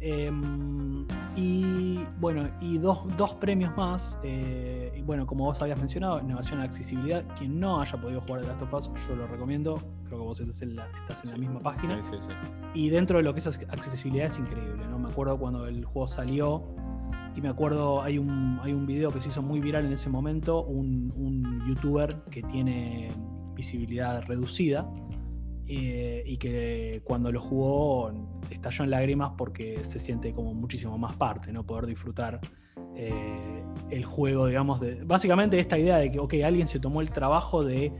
[0.00, 4.18] Em, y bueno, y dos, premios más.
[4.22, 7.24] Eh, y bueno, como vos habías mencionado, innovación y accesibilidad.
[7.36, 9.76] Quien no haya podido jugar The Last of Us, yo lo recomiendo.
[10.04, 10.86] Creo que vos estás en la,
[11.38, 12.00] misma página.
[12.74, 14.98] y dentro de lo que es accesibilidad es increíble, ¿no?
[14.98, 16.62] Me acuerdo cuando el juego salió.
[17.34, 20.08] Y me acuerdo, hay un, hay un video que se hizo muy viral en ese
[20.08, 23.10] momento, un, un youtuber que tiene
[23.54, 24.88] visibilidad reducida,
[25.68, 28.12] eh, y que cuando lo jugó
[28.50, 31.64] estalló en lágrimas porque se siente como muchísimo más parte, ¿no?
[31.64, 32.40] Poder disfrutar
[32.94, 37.10] eh, el juego, digamos, de, básicamente esta idea de que, ok, alguien se tomó el
[37.10, 37.92] trabajo de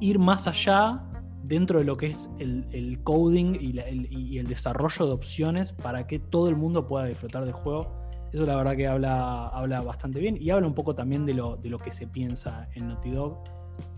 [0.00, 1.02] ir más allá
[1.42, 6.48] dentro de lo que es el, coding y, el, desarrollo de opciones para que todo
[6.48, 7.92] el mundo pueda disfrutar del juego.
[8.32, 11.56] Eso la verdad que habla, habla bastante bien y habla un poco también de lo,
[11.56, 13.42] de lo que se piensa en Naughty Dog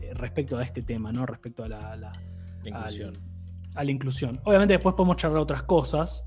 [0.00, 1.26] eh, respecto a este tema, ¿no?
[1.26, 2.12] Respecto a la
[2.70, 3.14] inclusión.
[3.74, 4.40] a la inclusión.
[4.44, 6.24] Obviamente después podemos charlar otras cosas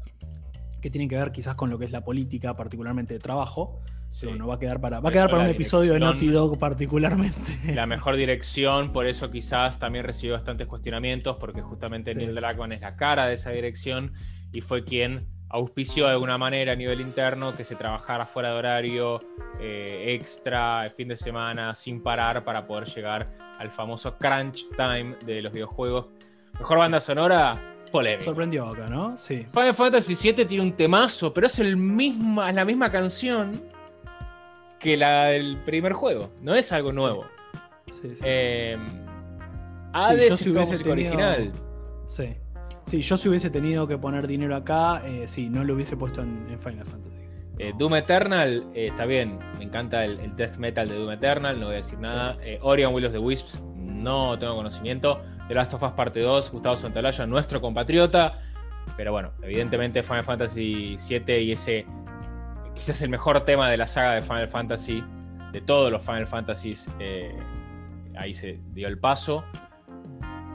[0.82, 3.82] que tienen que ver quizás con lo que es la política, particularmente de trabajo.
[4.21, 7.76] Pero va a quedar para, va a quedar para un episodio de Naughty Dog particularmente.
[7.76, 12.82] La mejor dirección, por eso quizás también recibió bastantes cuestionamientos, porque justamente Neil Druckmann es
[12.82, 14.13] la cara de esa dirección
[14.54, 18.56] y fue quien auspició de alguna manera a nivel interno que se trabajara fuera de
[18.56, 19.19] horario,
[19.60, 25.41] eh, extra, fin de semana, sin parar para poder llegar al famoso crunch time de
[25.41, 26.08] los videojuegos.
[26.60, 28.26] Mejor banda sonora, polémica.
[28.26, 29.17] Sorprendió acá, ¿no?
[29.17, 29.46] Sí.
[29.52, 33.62] Final Fantasy VII tiene un temazo, pero es, el mismo, es la misma canción
[34.80, 36.30] que la del primer juego.
[36.41, 37.26] No es algo nuevo.
[37.91, 38.78] Sí, sí, eh,
[39.93, 40.91] Hades si hubiese tenido...
[40.93, 41.52] original.
[42.08, 42.36] Sí.
[42.88, 46.22] Sí, yo si hubiese tenido que poner dinero acá, eh, sí, no lo hubiese puesto
[46.22, 47.17] en, Final Fantasy.
[47.60, 51.65] Eh, Doom Eternal, eh, está bien, me encanta el, death metal de Doom Eternal, no
[51.65, 52.38] voy a decir nada.
[52.62, 53.62] Orion Will of the Wisps,
[53.97, 55.21] no tengo conocimiento.
[55.47, 58.39] The Last of Us Parte 2, Gustavo Santalaya, nuestro compatriota.
[58.95, 61.86] Pero bueno, evidentemente Final Fantasy VII y ese
[62.73, 65.03] quizás el mejor tema de la saga de Final Fantasy,
[65.51, 66.89] de todos los Final Fantasies,
[68.15, 69.43] ahí se dio el paso.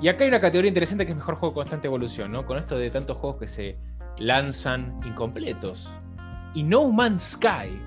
[0.01, 2.47] Y acá hay una categoría interesante que es mejor juego constante evolución, ¿no?
[2.47, 3.79] Con esto de tantos juegos que se
[4.19, 5.91] lanzan incompletos.
[6.55, 7.81] Y No Man's Sky,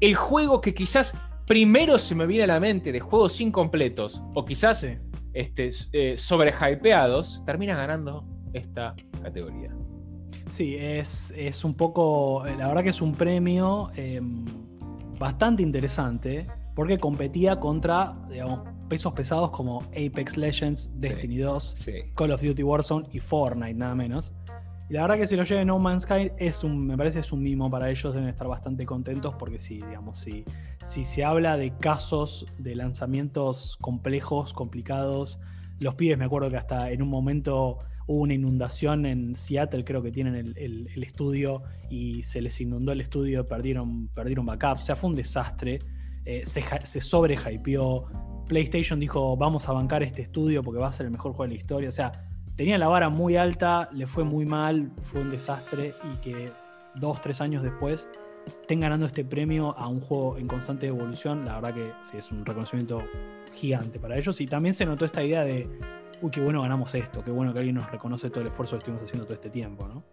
[0.00, 1.20] el juego que quizás
[1.50, 4.86] primero se me viene a la mente de juegos incompletos, o quizás
[5.32, 9.74] este, eh, sobrehypeados, termina ganando esta categoría.
[10.48, 12.44] Sí, es, es, un poco.
[12.56, 14.44] La verdad que es un premio em,
[15.18, 21.74] bastante interesante porque competía contra, digamos, pesos pesados como Apex Legends, Destiny 2,
[22.14, 24.32] Call of Duty Warzone y Fortnite, nada menos.
[24.90, 27.44] Y la verdad que si lo lleve No Man's Sky es me parece es un
[27.44, 30.44] mimo para ellos, deben estar bastante contentos porque si, digamos, si,
[30.82, 35.38] si se habla de casos de lanzamientos complejos, complicados,
[35.78, 40.02] los pibes me acuerdo que hasta en un momento hubo una inundación en Seattle, creo
[40.02, 44.96] que tienen el, estudio y se les inundó el estudio, perdieron, perdieron backup, o sea,
[44.96, 45.78] fue un desastre.
[46.24, 47.38] Eh, se, se sobre
[48.48, 51.54] PlayStation dijo, vamos a bancar este estudio porque va a ser el mejor juego de
[51.54, 51.88] la historia.
[51.88, 52.10] O sea,
[52.60, 56.52] tenía la vara muy alta, le fue muy mal, fue un desastre y que
[56.94, 58.06] dos, tres años después
[58.60, 62.30] estén ganando este premio a un juego en constante evolución, la verdad que sí es
[62.30, 63.02] un reconocimiento
[63.54, 64.38] gigante para ellos.
[64.42, 65.70] Y también se notó esta idea de,
[66.20, 68.80] uy, qué bueno ganamos esto, qué bueno que alguien nos reconoce todo el esfuerzo que
[68.80, 70.04] estuvimos haciendo todo este tiempo, ¿no?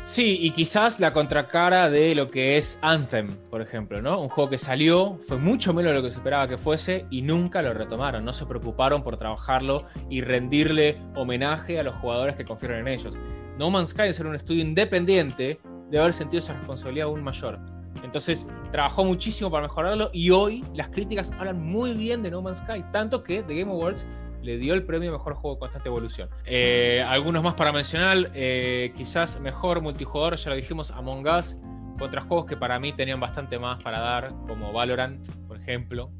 [0.00, 4.20] Sí, y quizás la contracara de lo que es Anthem, por ejemplo, ¿no?
[4.20, 7.22] Un juego que salió, fue mucho menos de lo que se esperaba que fuese y
[7.22, 12.44] nunca lo retomaron, no se preocuparon por trabajarlo y rendirle homenaje a los jugadores que
[12.44, 13.16] confiaron en ellos.
[13.58, 17.60] No Man's Sky es un estudio independiente de haber sentido esa responsabilidad aún mayor.
[18.02, 22.58] Entonces, trabajó muchísimo para mejorarlo y hoy las críticas hablan muy bien de No Man's
[22.58, 24.06] Sky, tanto que The Game Awards
[24.42, 26.28] le dio el premio Mejor Juego de Constante Evolución.
[26.44, 31.56] Eh, algunos más para mencionar, eh, quizás mejor multijugador, ya lo dijimos, Among Us,
[31.98, 36.10] contra juegos que para mí tenían bastante más para dar, como Valorant, por ejemplo,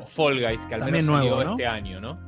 [0.00, 2.18] o Fall Guys, que al menos salió este año, ¿no?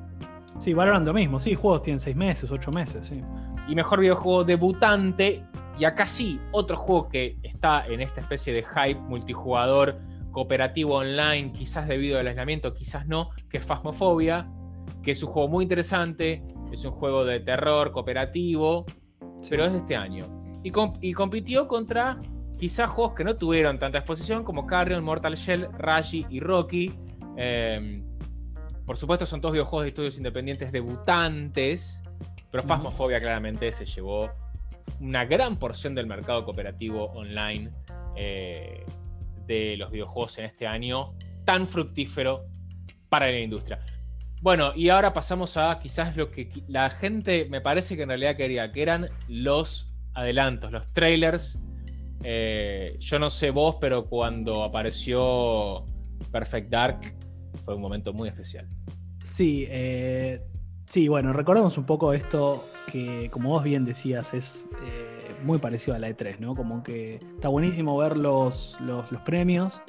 [0.61, 3.21] Sí, Valorant lo mismo, sí, juegos tienen seis meses, ocho meses, sí.
[3.67, 5.43] Y mejor videojuego debutante,
[5.79, 9.99] y acá sí, otro juego que está en esta especie de hype multijugador
[10.31, 14.49] cooperativo online, quizás debido al aislamiento, quizás no, que es Phasmophobia,
[15.05, 18.87] que es un juego muy interesante, es un juego de terror cooperativo,
[19.49, 20.43] pero es de este año.
[20.63, 22.21] Y, compitió contra
[22.57, 26.95] quizás juegos que no tuvieron tanta exposición como Carrion, Mortal Shell, Raji y Rocky.
[27.37, 28.03] Em,
[28.87, 32.03] por supuesto son todos videojuegos de estudios independientes debutantes,
[32.51, 34.31] pero Phasmophobia claramente se llevó
[35.01, 37.71] una gran porción del mercado cooperativo online
[38.17, 38.85] eh,
[39.47, 41.15] de los videojuegos en este año
[41.45, 42.47] tan fructífero
[43.11, 43.81] para la industria.
[44.45, 48.37] Bueno, y ahora pasamos a quizás lo que la gente me parece que en realidad
[48.37, 51.59] quería, que eran los adelantos, los trailers.
[52.23, 55.87] Eh, yo no sé vos, pero cuando apareció
[56.31, 57.01] Perfect Dark
[57.65, 58.69] fue un momento muy especial.
[59.25, 60.43] Sí, eh,
[60.91, 65.97] sí, bueno, recordemos un poco esto que, como vos bien decías, es eh, muy parecido
[65.97, 66.55] a la E3, ¿no?
[66.55, 69.81] Como que está buenísimo ver los, los, los premios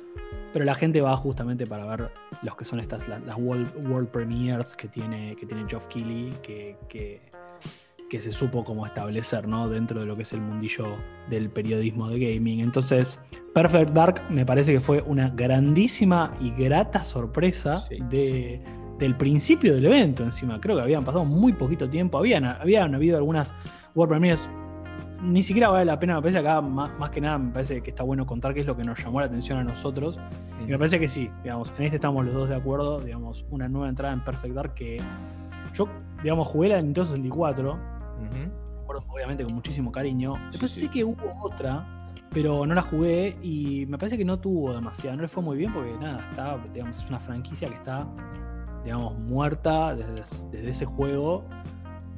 [0.56, 4.88] pero la gente va justamente para ver los que son estas, las, world, Premiers que
[4.88, 9.68] tiene, que tiene Geoff Keighley, que, que, se supo cómo establecer ¿no?
[9.68, 10.96] dentro de lo que es el mundillo
[11.30, 12.62] del periodismo de gaming.
[12.62, 13.20] Entonces,
[13.54, 18.62] Perfect Dark me parece que fue una grandísima y grata sorpresa de,
[18.98, 20.62] del principio del evento encima.
[20.62, 23.54] Creo que habían pasado muy poquito tiempo, habían, habían habido algunas
[23.94, 24.50] World Premiers
[25.22, 28.04] ni siquiera vale la pena, me parece acá más, que nada me parece que está
[28.04, 30.20] bueno contar qué es lo que nos llamó la atención a nosotros.
[30.62, 33.68] Y me parece que sí, digamos, en este estamos los dos de acuerdo, digamos, una
[33.68, 35.02] nueva entrada en Perfect Dark que
[35.74, 35.88] yo,
[36.24, 37.80] digamos, jugué la Nintendo 64,
[39.10, 40.36] obviamente con muchísimo cariño.
[40.52, 41.86] Después sé que hubo otra,
[42.32, 45.58] pero no la jugué y me parece que no tuvo demasiado, no le fue muy
[45.58, 48.08] bien porque nada, está, digamos, es una franquicia que está,
[48.84, 51.46] digamos, muerta desde, desde ese juego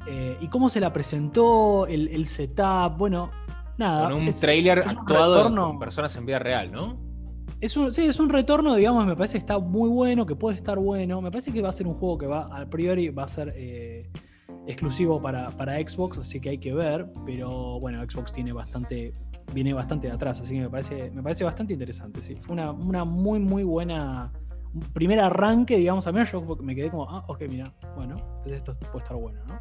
[0.06, 3.30] eh, y cómo se la presentó, el, setup, bueno,
[3.76, 4.10] nada.
[4.10, 7.08] Con un trailer actuado con personas en vida real, ¿no?
[7.60, 10.56] Es un, sí, es un retorno, digamos, me parece que está muy bueno, que puede
[10.56, 11.20] estar bueno.
[11.20, 13.52] Me parece que va a ser un juego que va, al priori, va a ser
[13.56, 14.08] eh,
[14.68, 17.10] exclusivo para, para, Xbox, así que hay que ver.
[17.26, 19.12] Pero bueno, Xbox tiene bastante.
[19.52, 22.22] Viene bastante de atrás, así que me parece, me parece bastante interesante.
[22.22, 22.36] Sí.
[22.36, 24.30] Fue una, una muy, muy buena.
[24.92, 28.78] primer arranque, digamos, a mí yo me quedé como, ah, ok, mira, bueno, entonces esto
[28.78, 29.58] puede estar bueno, ¿no?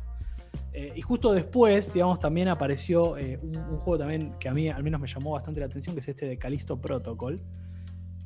[0.78, 4.70] Eh, y justo después, digamos, también apareció eh, un, un, juego también que a mí
[4.70, 7.42] al menos me llamó bastante la atención, que es este de Callisto Protocol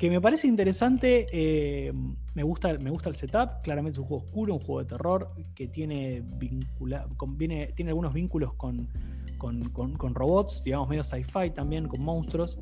[0.02, 1.28] que me parece interesante.
[1.32, 1.94] Eh,
[2.34, 3.62] me, gusta, me gusta el setup.
[3.62, 8.56] Claramente es un juego oscuro, un juego de terror que tiene, vincula, tiene algunos vínculos
[8.56, 8.90] con,
[9.38, 12.58] con, robots, digamos, medio sci-fi también, con monstruos.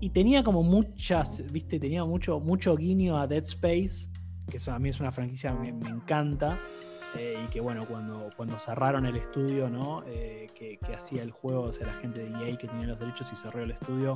[0.00, 4.08] Y tenía como muchas, viste, tenía mucho, mucho guiño a Dead Space,
[4.48, 6.58] que eso a mí es una franquicia que me encanta.
[7.16, 10.02] Eh, y que bueno, cuando, cuando cerraron el estudio, ¿no?
[10.06, 13.32] Eh, que, hacía el juego, o sea, la gente de EA que tenía los derechos
[13.32, 14.14] y cerró el estudio,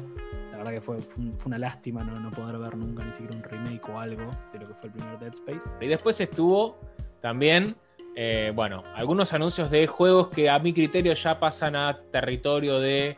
[0.50, 3.42] la verdad que fue, fue, una lástima no, no, poder ver nunca ni siquiera un
[3.42, 5.70] remake o algo de lo que fue el primer Dead Space.
[5.81, 6.78] Y después estuvo
[7.20, 7.76] también,
[8.16, 13.16] eh, bueno, algunos anuncios de juegos que a mi criterio ya pasan a territorio de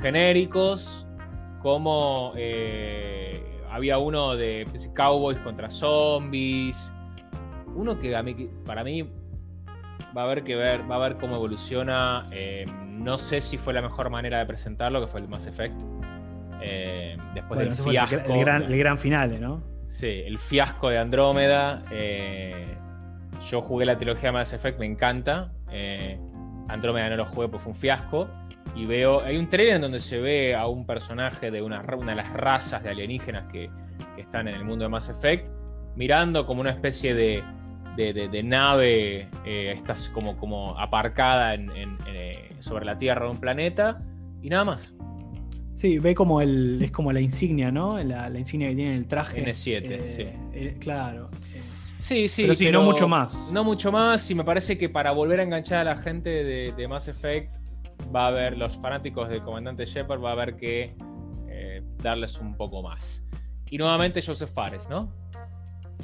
[0.00, 1.06] genéricos,
[1.62, 2.32] como
[3.70, 6.92] había uno de Cowboys contra Zombies
[7.76, 9.08] uno que a mí, para mí
[10.16, 12.26] va a haber que ver, va a ver cómo evoluciona.
[12.32, 15.82] Eh, no sé si fue la mejor manera de presentarlo, que fue el Mass Effect.
[16.62, 18.16] Eh, después del fiasco.
[18.16, 19.62] El, gran, final, ¿no?
[19.88, 21.84] Sí, el fiasco de Andrómeda.
[21.90, 22.76] Eh,
[23.48, 25.52] yo jugué la trilogía Mass Effect, me encanta.
[26.68, 28.28] Andrómeda no lo jugué porque fue un fiasco.
[28.74, 32.12] Y veo, hay un trailer en donde se ve a un personaje de una, una
[32.12, 33.70] de las razas de alienígenas que,
[34.16, 35.48] que están en el mundo de Mass Effect,
[35.94, 37.44] mirando como una especie de,
[37.96, 44.02] de, nave, eh, estás como, como aparcada eh, sobre la Tierra de un planeta
[44.42, 44.94] y nada más.
[45.74, 46.80] Sí, ve como el.
[46.82, 48.02] es como la insignia, ¿no?
[48.02, 49.44] La, insignia que tiene el traje.
[49.44, 50.78] N7, eh, sí.
[50.78, 51.30] claro.
[51.98, 53.50] Sí, sí, pero sí, no mucho más.
[53.52, 56.72] No mucho más, y me parece que para volver a enganchar a la gente de,
[56.72, 57.56] de Mass Effect,
[58.14, 60.94] va a haber, los fanáticos del Comandante Shepard, va a haber que
[62.02, 63.24] darles un poco más.
[63.68, 65.12] Y nuevamente Joseph Fares, ¿no?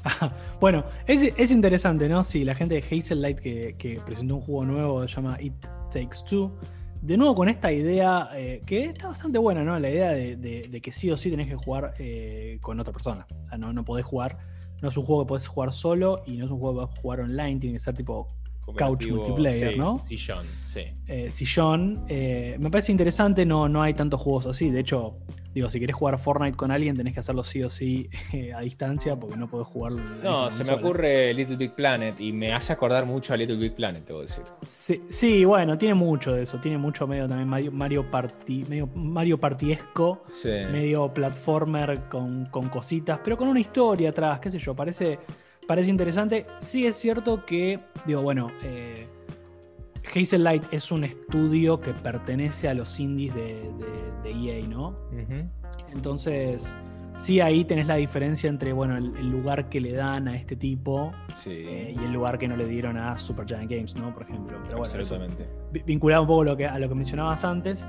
[0.60, 2.24] bueno, es, interesante, ¿no?
[2.24, 5.54] Si la gente de Hazel Light que, presentó un juego nuevo se llama It
[5.90, 6.52] Takes Two.
[7.00, 9.78] De nuevo con esta idea eh, que está bastante buena, ¿no?
[9.78, 13.26] La idea de, que sí o sí tenés que jugar eh, con otra persona.
[13.42, 14.38] O sea, no, no podés jugar.
[14.80, 17.00] No es un juego que podés jugar solo y no es un juego que podés
[17.00, 17.60] jugar online.
[17.60, 18.28] Tiene que ser tipo
[18.76, 19.98] couch multiplayer, ¿no?
[19.98, 20.82] Sillón, sí.
[21.08, 22.04] Eh, sillón.
[22.06, 24.70] me parece interesante, no, no hay tantos juegos así.
[24.70, 25.18] De hecho,
[25.54, 28.60] Digo, si querés jugar Fortnite con alguien, tenés que hacerlo sí o sí eh, a
[28.60, 29.92] distancia porque no podés jugar.
[29.92, 33.74] No, se me ocurre Little Big Planet y me hace acordar mucho a Little Big
[33.74, 34.44] Planet, te voy a decir.
[35.08, 36.58] Sí, bueno, tiene mucho de eso.
[36.58, 43.36] Tiene mucho medio también Mario, Mario Party, medio Mario Partiesco, medio platformer con, cositas, pero
[43.36, 45.18] con una historia atrás, qué sé yo, parece,
[45.66, 46.46] parece interesante.
[46.58, 49.06] Sí es cierto que, digo, bueno, eh,
[50.14, 53.70] Hazel Light es un estudio que pertenece a los indies de,
[54.24, 54.96] EA, e ¿no?
[55.92, 56.74] Entonces,
[57.16, 61.12] sí, ahí tenés la diferencia entre, bueno, el, lugar que le dan a este tipo
[61.46, 64.12] eh, y el lugar que no le dieron a Supergiant Games, ¿no?
[64.12, 64.58] Por ejemplo.
[64.66, 65.48] Pero bueno, Absolutamente.
[65.84, 67.86] vinculado un poco lo que, a lo que mencionabas antes.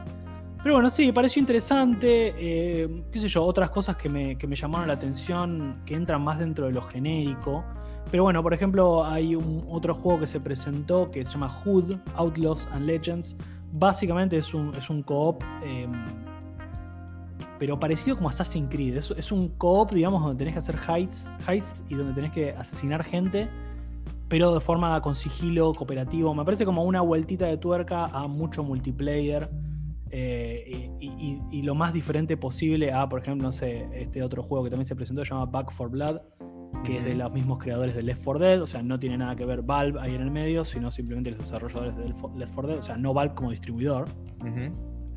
[0.62, 2.34] Pero bueno, sí, pareció interesante.
[2.38, 6.22] Eh, qué sé yo, otras cosas que me, que me llamaron la atención, que entran
[6.22, 7.66] más dentro de lo genérico.
[8.12, 11.98] Pero bueno, por ejemplo, hay un otro juego que se presentó que se llama Hood,
[12.16, 13.36] Outlaws and Legends.
[13.72, 15.92] Básicamente es un, es un co-op, em,
[17.58, 18.98] pero parecido como Assassin's Creed.
[18.98, 23.04] Es, es un co-op, digamos, donde tenés que hacer heists, y donde tenés que asesinar
[23.04, 23.50] gente,
[24.28, 26.36] pero de forma con sigilo cooperativo.
[26.36, 29.50] Me parece como una vueltita de tuerca a mucho multiplayer.
[30.16, 34.64] Eh, y, y, lo más diferente posible a, por ejemplo, no sé, este otro juego
[34.64, 36.20] que también se presentó, se llama Back for Blood,
[36.84, 39.36] que es de los mismos creadores de Left 4 Dead, o sea, no tiene nada
[39.36, 42.78] que ver Valve ahí en el medio, sino simplemente los desarrolladores de Left 4 Dead,
[42.78, 44.08] o sea, no Valve como distribuidor.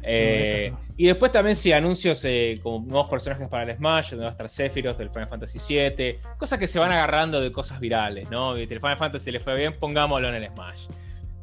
[0.09, 4.31] Eh, y después también sí, anuncios eh, como nuevos personajes para el Smash, donde va
[4.31, 8.31] a estar Sephiroth del Final Fantasy VII, cosas que se van agarrando de cosas virales,
[8.31, 8.55] ¿no?
[8.55, 10.87] El Final Fantasy le fue bien, pongámoslo en el Smash.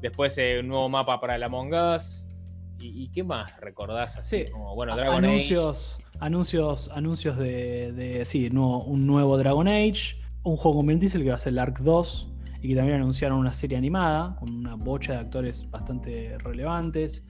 [0.01, 2.27] Después eh, un nuevo mapa para el Among Us.
[2.85, 4.43] ¿Y, qué más recordás así?
[4.51, 10.87] Como, bueno, Dragon anuncios, Anuncios, anuncios de, sí, un nuevo Dragon Age, un juego con
[10.87, 12.29] Vin Diesel que va a ser el Ark 2
[12.61, 17.23] y que también anunciaron una serie animada con una bocha de actores bastante relevantes.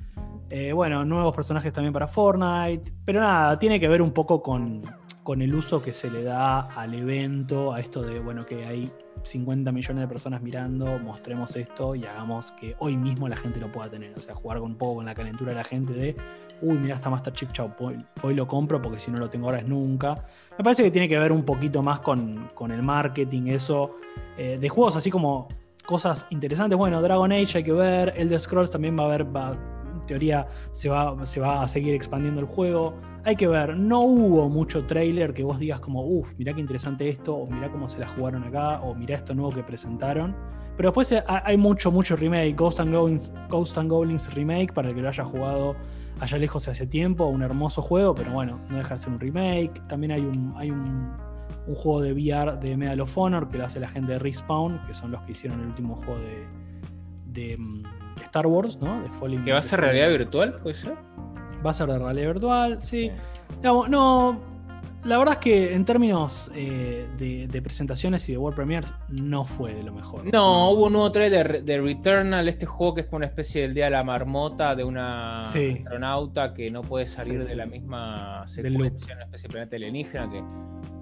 [0.50, 4.84] Eh, bueno, nuevos personajes también para Fortnite, pero nada, tiene que ver un poco con,
[5.24, 8.92] con el uso que se le da al evento, a esto de, bueno, que hay
[9.24, 13.72] 50 millones de personas mirando, mostremos esto y hagamos que hoy mismo la gente lo
[13.72, 14.14] pueda tener.
[14.18, 16.16] O sea, jugar un poco con la calentura de la gente de,
[16.62, 19.60] uy, mira, está Master Chief, chao, hoy, lo compro porque si no lo tengo ahora
[19.60, 20.26] es nunca.
[20.58, 23.98] Me parece que tiene que ver un poquito más con, el marketing, eso,
[24.38, 25.48] eh, de juegos así como
[25.86, 26.78] cosas interesantes.
[26.78, 29.58] Bueno, Dragon Age hay que ver, Elder Scrolls también va a haber, va,
[30.06, 32.96] teoría se va, se va a seguir expandiendo el juego.
[33.26, 37.08] Hay que ver, no hubo mucho trailer que vos digas como, uff, mirá qué interesante
[37.10, 40.36] esto, o mirá cómo se la jugaron acá, o mirá esto nuevo que presentaron.
[40.76, 42.56] Pero después eh, hay mucho, mucho remake.
[42.56, 43.92] Ghost and, Goblins, Ghost and
[44.34, 45.76] Remake, para el que lo haya jugado
[46.20, 49.82] allá lejos hace tiempo, un hermoso juego, pero bueno, no deja de ser un remake.
[49.88, 51.12] También hay un, hay un,
[51.76, 54.94] juego de VR de Medal of Honor que lo hace la gente de Respawn, que
[54.94, 56.46] son los que hicieron el último juego de,
[57.26, 57.84] de, mm,
[58.34, 59.04] Star Wars, ¿no?
[59.04, 60.96] De Falling, ¿Que va a ser realidad virtual, puede ser?
[61.64, 63.12] Va a ser de realidad virtual, sí.
[63.62, 64.42] no,
[65.04, 69.76] la verdad es que en términos eh, de, presentaciones y de World Premiers no fue
[69.76, 70.34] de lo mejor.
[70.34, 73.76] No, hubo un nuevo trailer de Returnal, este juego que es como una especie del
[73.76, 79.14] día de la marmota de una astronauta que no puede salir de la misma secuencia,
[79.14, 80.44] una especie de planeta alienígena que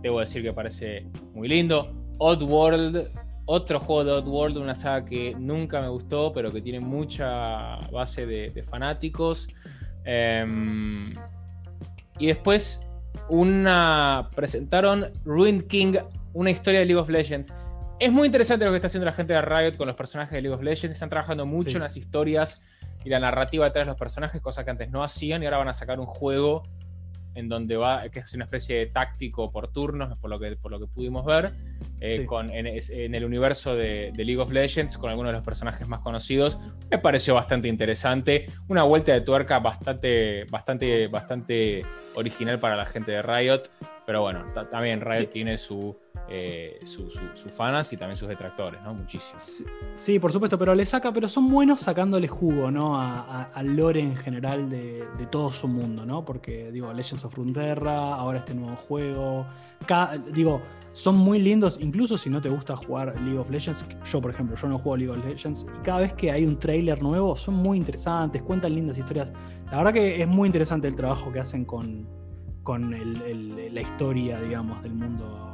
[0.02, 1.96] debo decir que parece muy lindo.
[2.18, 3.08] Oddworld,
[3.54, 8.26] otro juego de Oddworld, una saga que nunca me gustó, pero que tiene mucha base
[8.26, 9.50] de, fanáticos.
[10.06, 11.12] Em,
[12.18, 12.88] y después
[13.28, 15.96] una presentaron Ruined King,
[16.32, 17.54] una historia de League of Legends.
[18.00, 20.42] Es muy interesante lo que está haciendo la gente de Riot con los personajes de
[20.42, 20.94] League of Legends.
[20.94, 22.62] Están trabajando mucho en las historias
[23.04, 25.68] y la narrativa detrás de los personajes, cosa que antes no hacían y ahora van
[25.68, 26.64] a sacar un juego
[27.36, 30.72] en donde va, que es una especie de táctico por turnos, por lo que, por
[30.72, 31.52] lo que pudimos ver,
[32.00, 36.00] eh, con, en, el universo de, League of Legends, con algunos de los personajes más
[36.00, 36.60] conocidos.
[36.90, 38.48] Me pareció bastante interesante.
[38.68, 43.64] Una vuelta de tuerca bastante, bastante, bastante original para la gente de Riot.
[44.06, 45.96] Pero bueno, también Riot tiene su,
[46.30, 47.20] eh, sus
[47.54, 48.94] fanas y también sus detractores, ¿no?
[48.94, 49.64] Muchísimos.
[49.96, 53.00] Sí, por supuesto, pero le saca, pero son buenos sacándole jugo, ¿no?
[53.00, 56.24] Al lore en general de, todo su mundo, ¿no?
[56.24, 59.46] Porque, digo, Legends of Runeterra, ahora este nuevo juego.
[60.34, 60.62] digo,
[60.94, 63.86] son muy lindos, incluso si no te gusta jugar League of Legends.
[64.06, 65.66] Yo, por ejemplo, yo no juego League of Legends.
[65.80, 69.32] Y cada vez que hay un trailer nuevo, son muy interesantes, cuentan lindas historias.
[69.70, 72.08] La verdad que es muy interesante el trabajo que hacen con,
[72.64, 75.51] con la historia, digamos, del mundo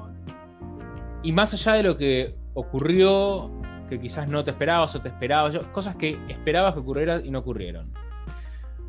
[1.23, 3.51] y más allá de lo que ocurrió,
[3.89, 7.39] que quizás no te esperabas o te esperabas, cosas que esperabas que ocurrieran y no
[7.39, 7.91] ocurrieron.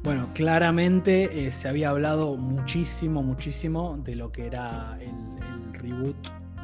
[0.02, 6.16] Bueno, claramente eh, se había hablado muchísimo, muchísimo de lo que era el, reboot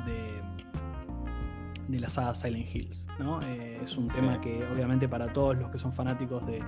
[0.06, 0.40] de,
[1.88, 3.06] de, la saga Silent Hills.
[3.18, 3.40] ¿no?
[3.42, 6.62] Eh, es un tema que obviamente para todos los que son fanáticos de,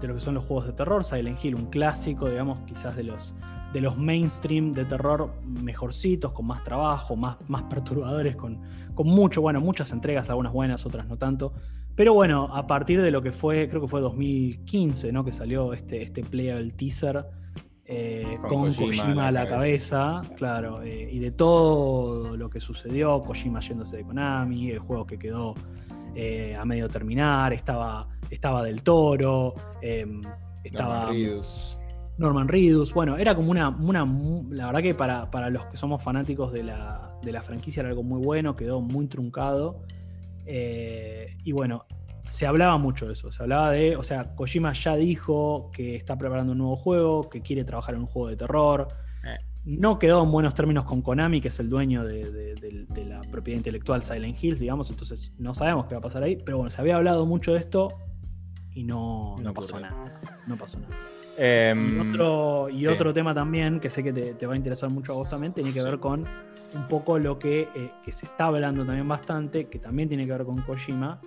[0.00, 3.04] de, lo que son los juegos de terror, Silent Hill, un clásico, digamos, quizás de
[3.04, 3.34] los
[3.72, 8.60] de los mainstream de terror mejorcitos, con más trabajo, más, más perturbadores, con,
[8.94, 11.52] con mucho, bueno, muchas entregas, algunas buenas, otras no tanto.
[11.94, 15.24] Pero bueno, a partir de lo que fue, creo que fue 2015, ¿no?
[15.24, 17.24] Que salió este, este playable teaser
[17.88, 23.60] eh, con, Kojima, a la cabeza, claro, eh, y de todo lo que sucedió, Kojima
[23.60, 25.54] yéndose de Konami, el juego que quedó
[26.16, 29.54] eh, a medio terminar, estaba, estaba del toro,
[30.64, 31.10] estaba...
[32.18, 32.92] Norman Reedus.
[32.92, 34.04] Bueno, era como una, una
[34.50, 37.90] la verdad que para, para, los que somos fanáticos de la, de la, franquicia era
[37.90, 39.82] algo muy bueno, quedó muy truncado.
[40.46, 41.84] Eh, y bueno,
[42.24, 46.16] se hablaba mucho de eso, se hablaba de, o sea, Kojima ya dijo que está
[46.16, 48.88] preparando un nuevo juego, que quiere trabajar en un juego de terror.
[49.24, 49.38] Eh.
[49.64, 52.54] No quedó en buenos términos con Konami, que es el dueño de,
[53.06, 56.58] la propiedad intelectual Silent Hills, digamos, entonces no sabemos qué va a pasar ahí, pero
[56.58, 57.88] bueno, se había hablado mucho de esto
[58.72, 60.20] y no, no pasó nada.
[60.46, 60.94] No pasó nada.
[61.38, 65.12] Em, y otro, y otro tema también, que sé que te, va a interesar mucho
[65.12, 66.24] a vos también, tiene que ver con
[66.74, 70.32] un poco lo que, eh, que, se está hablando también bastante, que también tiene que
[70.32, 71.20] ver con Kojima,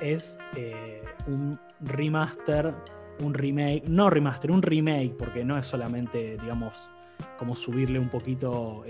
[0.00, 2.74] es eh, un remaster,
[3.20, 6.90] un remake, no remaster, un remake, porque no es solamente, digamos,
[7.38, 8.84] como subirle un poquito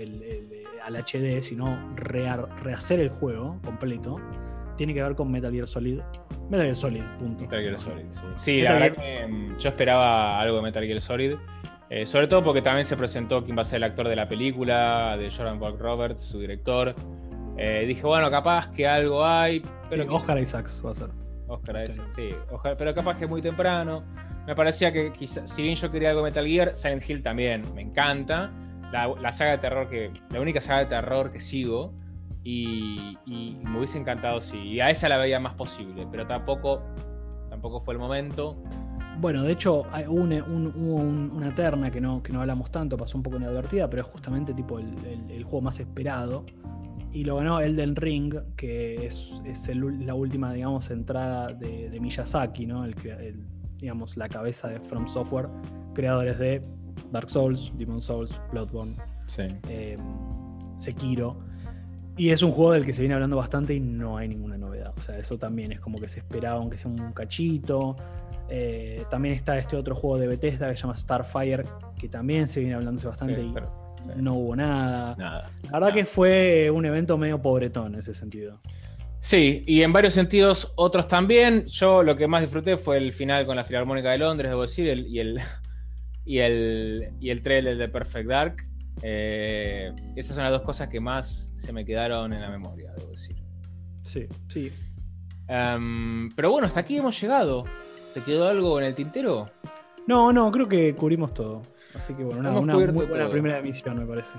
[0.83, 4.19] al HD, sino rehacer el juego completo
[4.77, 5.99] tiene que ver con Metal Gear Solid.
[6.49, 7.43] Metal Gear Solid, punto.
[7.45, 8.21] Metal Gear Solid, sí.
[8.35, 11.35] Sí, la verdad que mm, yo esperaba algo de Metal Gear Solid.
[11.89, 14.27] Eh, sobre todo porque también se presentó quién va a ser el actor de la
[14.27, 16.95] película, de Jordan Buck Roberts, su director.
[17.57, 19.63] Eh, dije, bueno, capaz que algo hay.
[19.89, 21.09] Pero Oscar Isaacs va a ser.
[21.47, 22.29] Oscar Isaacs, sí.
[22.77, 24.03] pero capaz que es muy temprano.
[24.45, 27.63] Me parecía que quizá, si bien yo quería algo de Metal Gear, Silent Hill también
[27.73, 28.51] me encanta.
[28.91, 30.11] La, la, saga de terror que.
[30.29, 31.93] La única saga de terror que sigo.
[32.49, 33.17] Y,
[33.61, 36.81] me hubiese encantado si y a esa la veía más posible, pero tampoco,
[37.49, 38.55] tampoco fue el momento.
[39.19, 43.35] Bueno, de hecho, hubo una, terna que no, que no hablamos tanto, pasó un poco
[43.35, 46.45] inadvertida, pero es justamente tipo el, juego más esperado
[47.11, 51.99] y lo ganó Elden Ring, que es, es el- la última, digamos, entrada de, de
[51.99, 52.85] Miyazaki, ¿no?
[52.85, 52.95] El,
[53.77, 55.49] digamos, la cabeza de From Software,
[55.93, 56.63] creadores de
[57.11, 58.95] Dark Souls, Demon Souls, Bloodborne,
[59.25, 59.43] Sí.
[59.67, 59.97] eh,
[60.77, 61.46] Sekiro.
[62.17, 64.91] Y es un juego del que se viene hablando bastante y no hay ninguna novedad.
[64.97, 67.95] O sea, eso también es como que se esperaba, aunque sea un cachito.
[68.49, 71.63] Eh, también está este otro juego de Bethesda que se llama Starfire,
[71.99, 74.21] que también se viene hablándose bastante Sí, y pero- sí.
[74.21, 75.15] no hubo nada.
[75.17, 75.51] Nada.
[75.63, 78.61] La verdad que fue un evento medio pobretón en ese sentido.
[79.19, 81.65] Sí, y en varios sentidos, otros también.
[81.67, 84.87] Yo lo que más disfruté fue el final con la Filarmónica de Londres, debo decir,
[84.87, 85.37] el- y, el,
[86.25, 88.55] y, el, y el trailer de Perfect Dark.
[89.01, 93.09] Eh, esas son las dos cosas que más se me quedaron en la memoria, debo
[93.11, 93.35] decir.
[94.03, 94.71] Sí, sí.
[95.47, 97.65] Em, pero bueno, hasta aquí hemos llegado.
[98.13, 99.49] ¿Te quedó algo en el tintero?
[100.07, 101.61] No, no, creo que cubrimos todo.
[101.95, 103.31] Así que bueno, una cubierto muy buena todo.
[103.31, 104.33] primera emisión, me parece.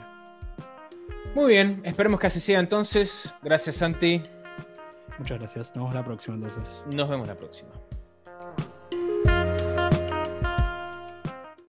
[1.35, 3.33] Muy bien, esperemos que así sea entonces.
[3.43, 4.23] Gracias, Santi.
[5.19, 5.75] Muchas gracias.
[5.75, 6.83] Nos vemos la próxima entonces.
[6.93, 7.71] Nos vemos la próxima.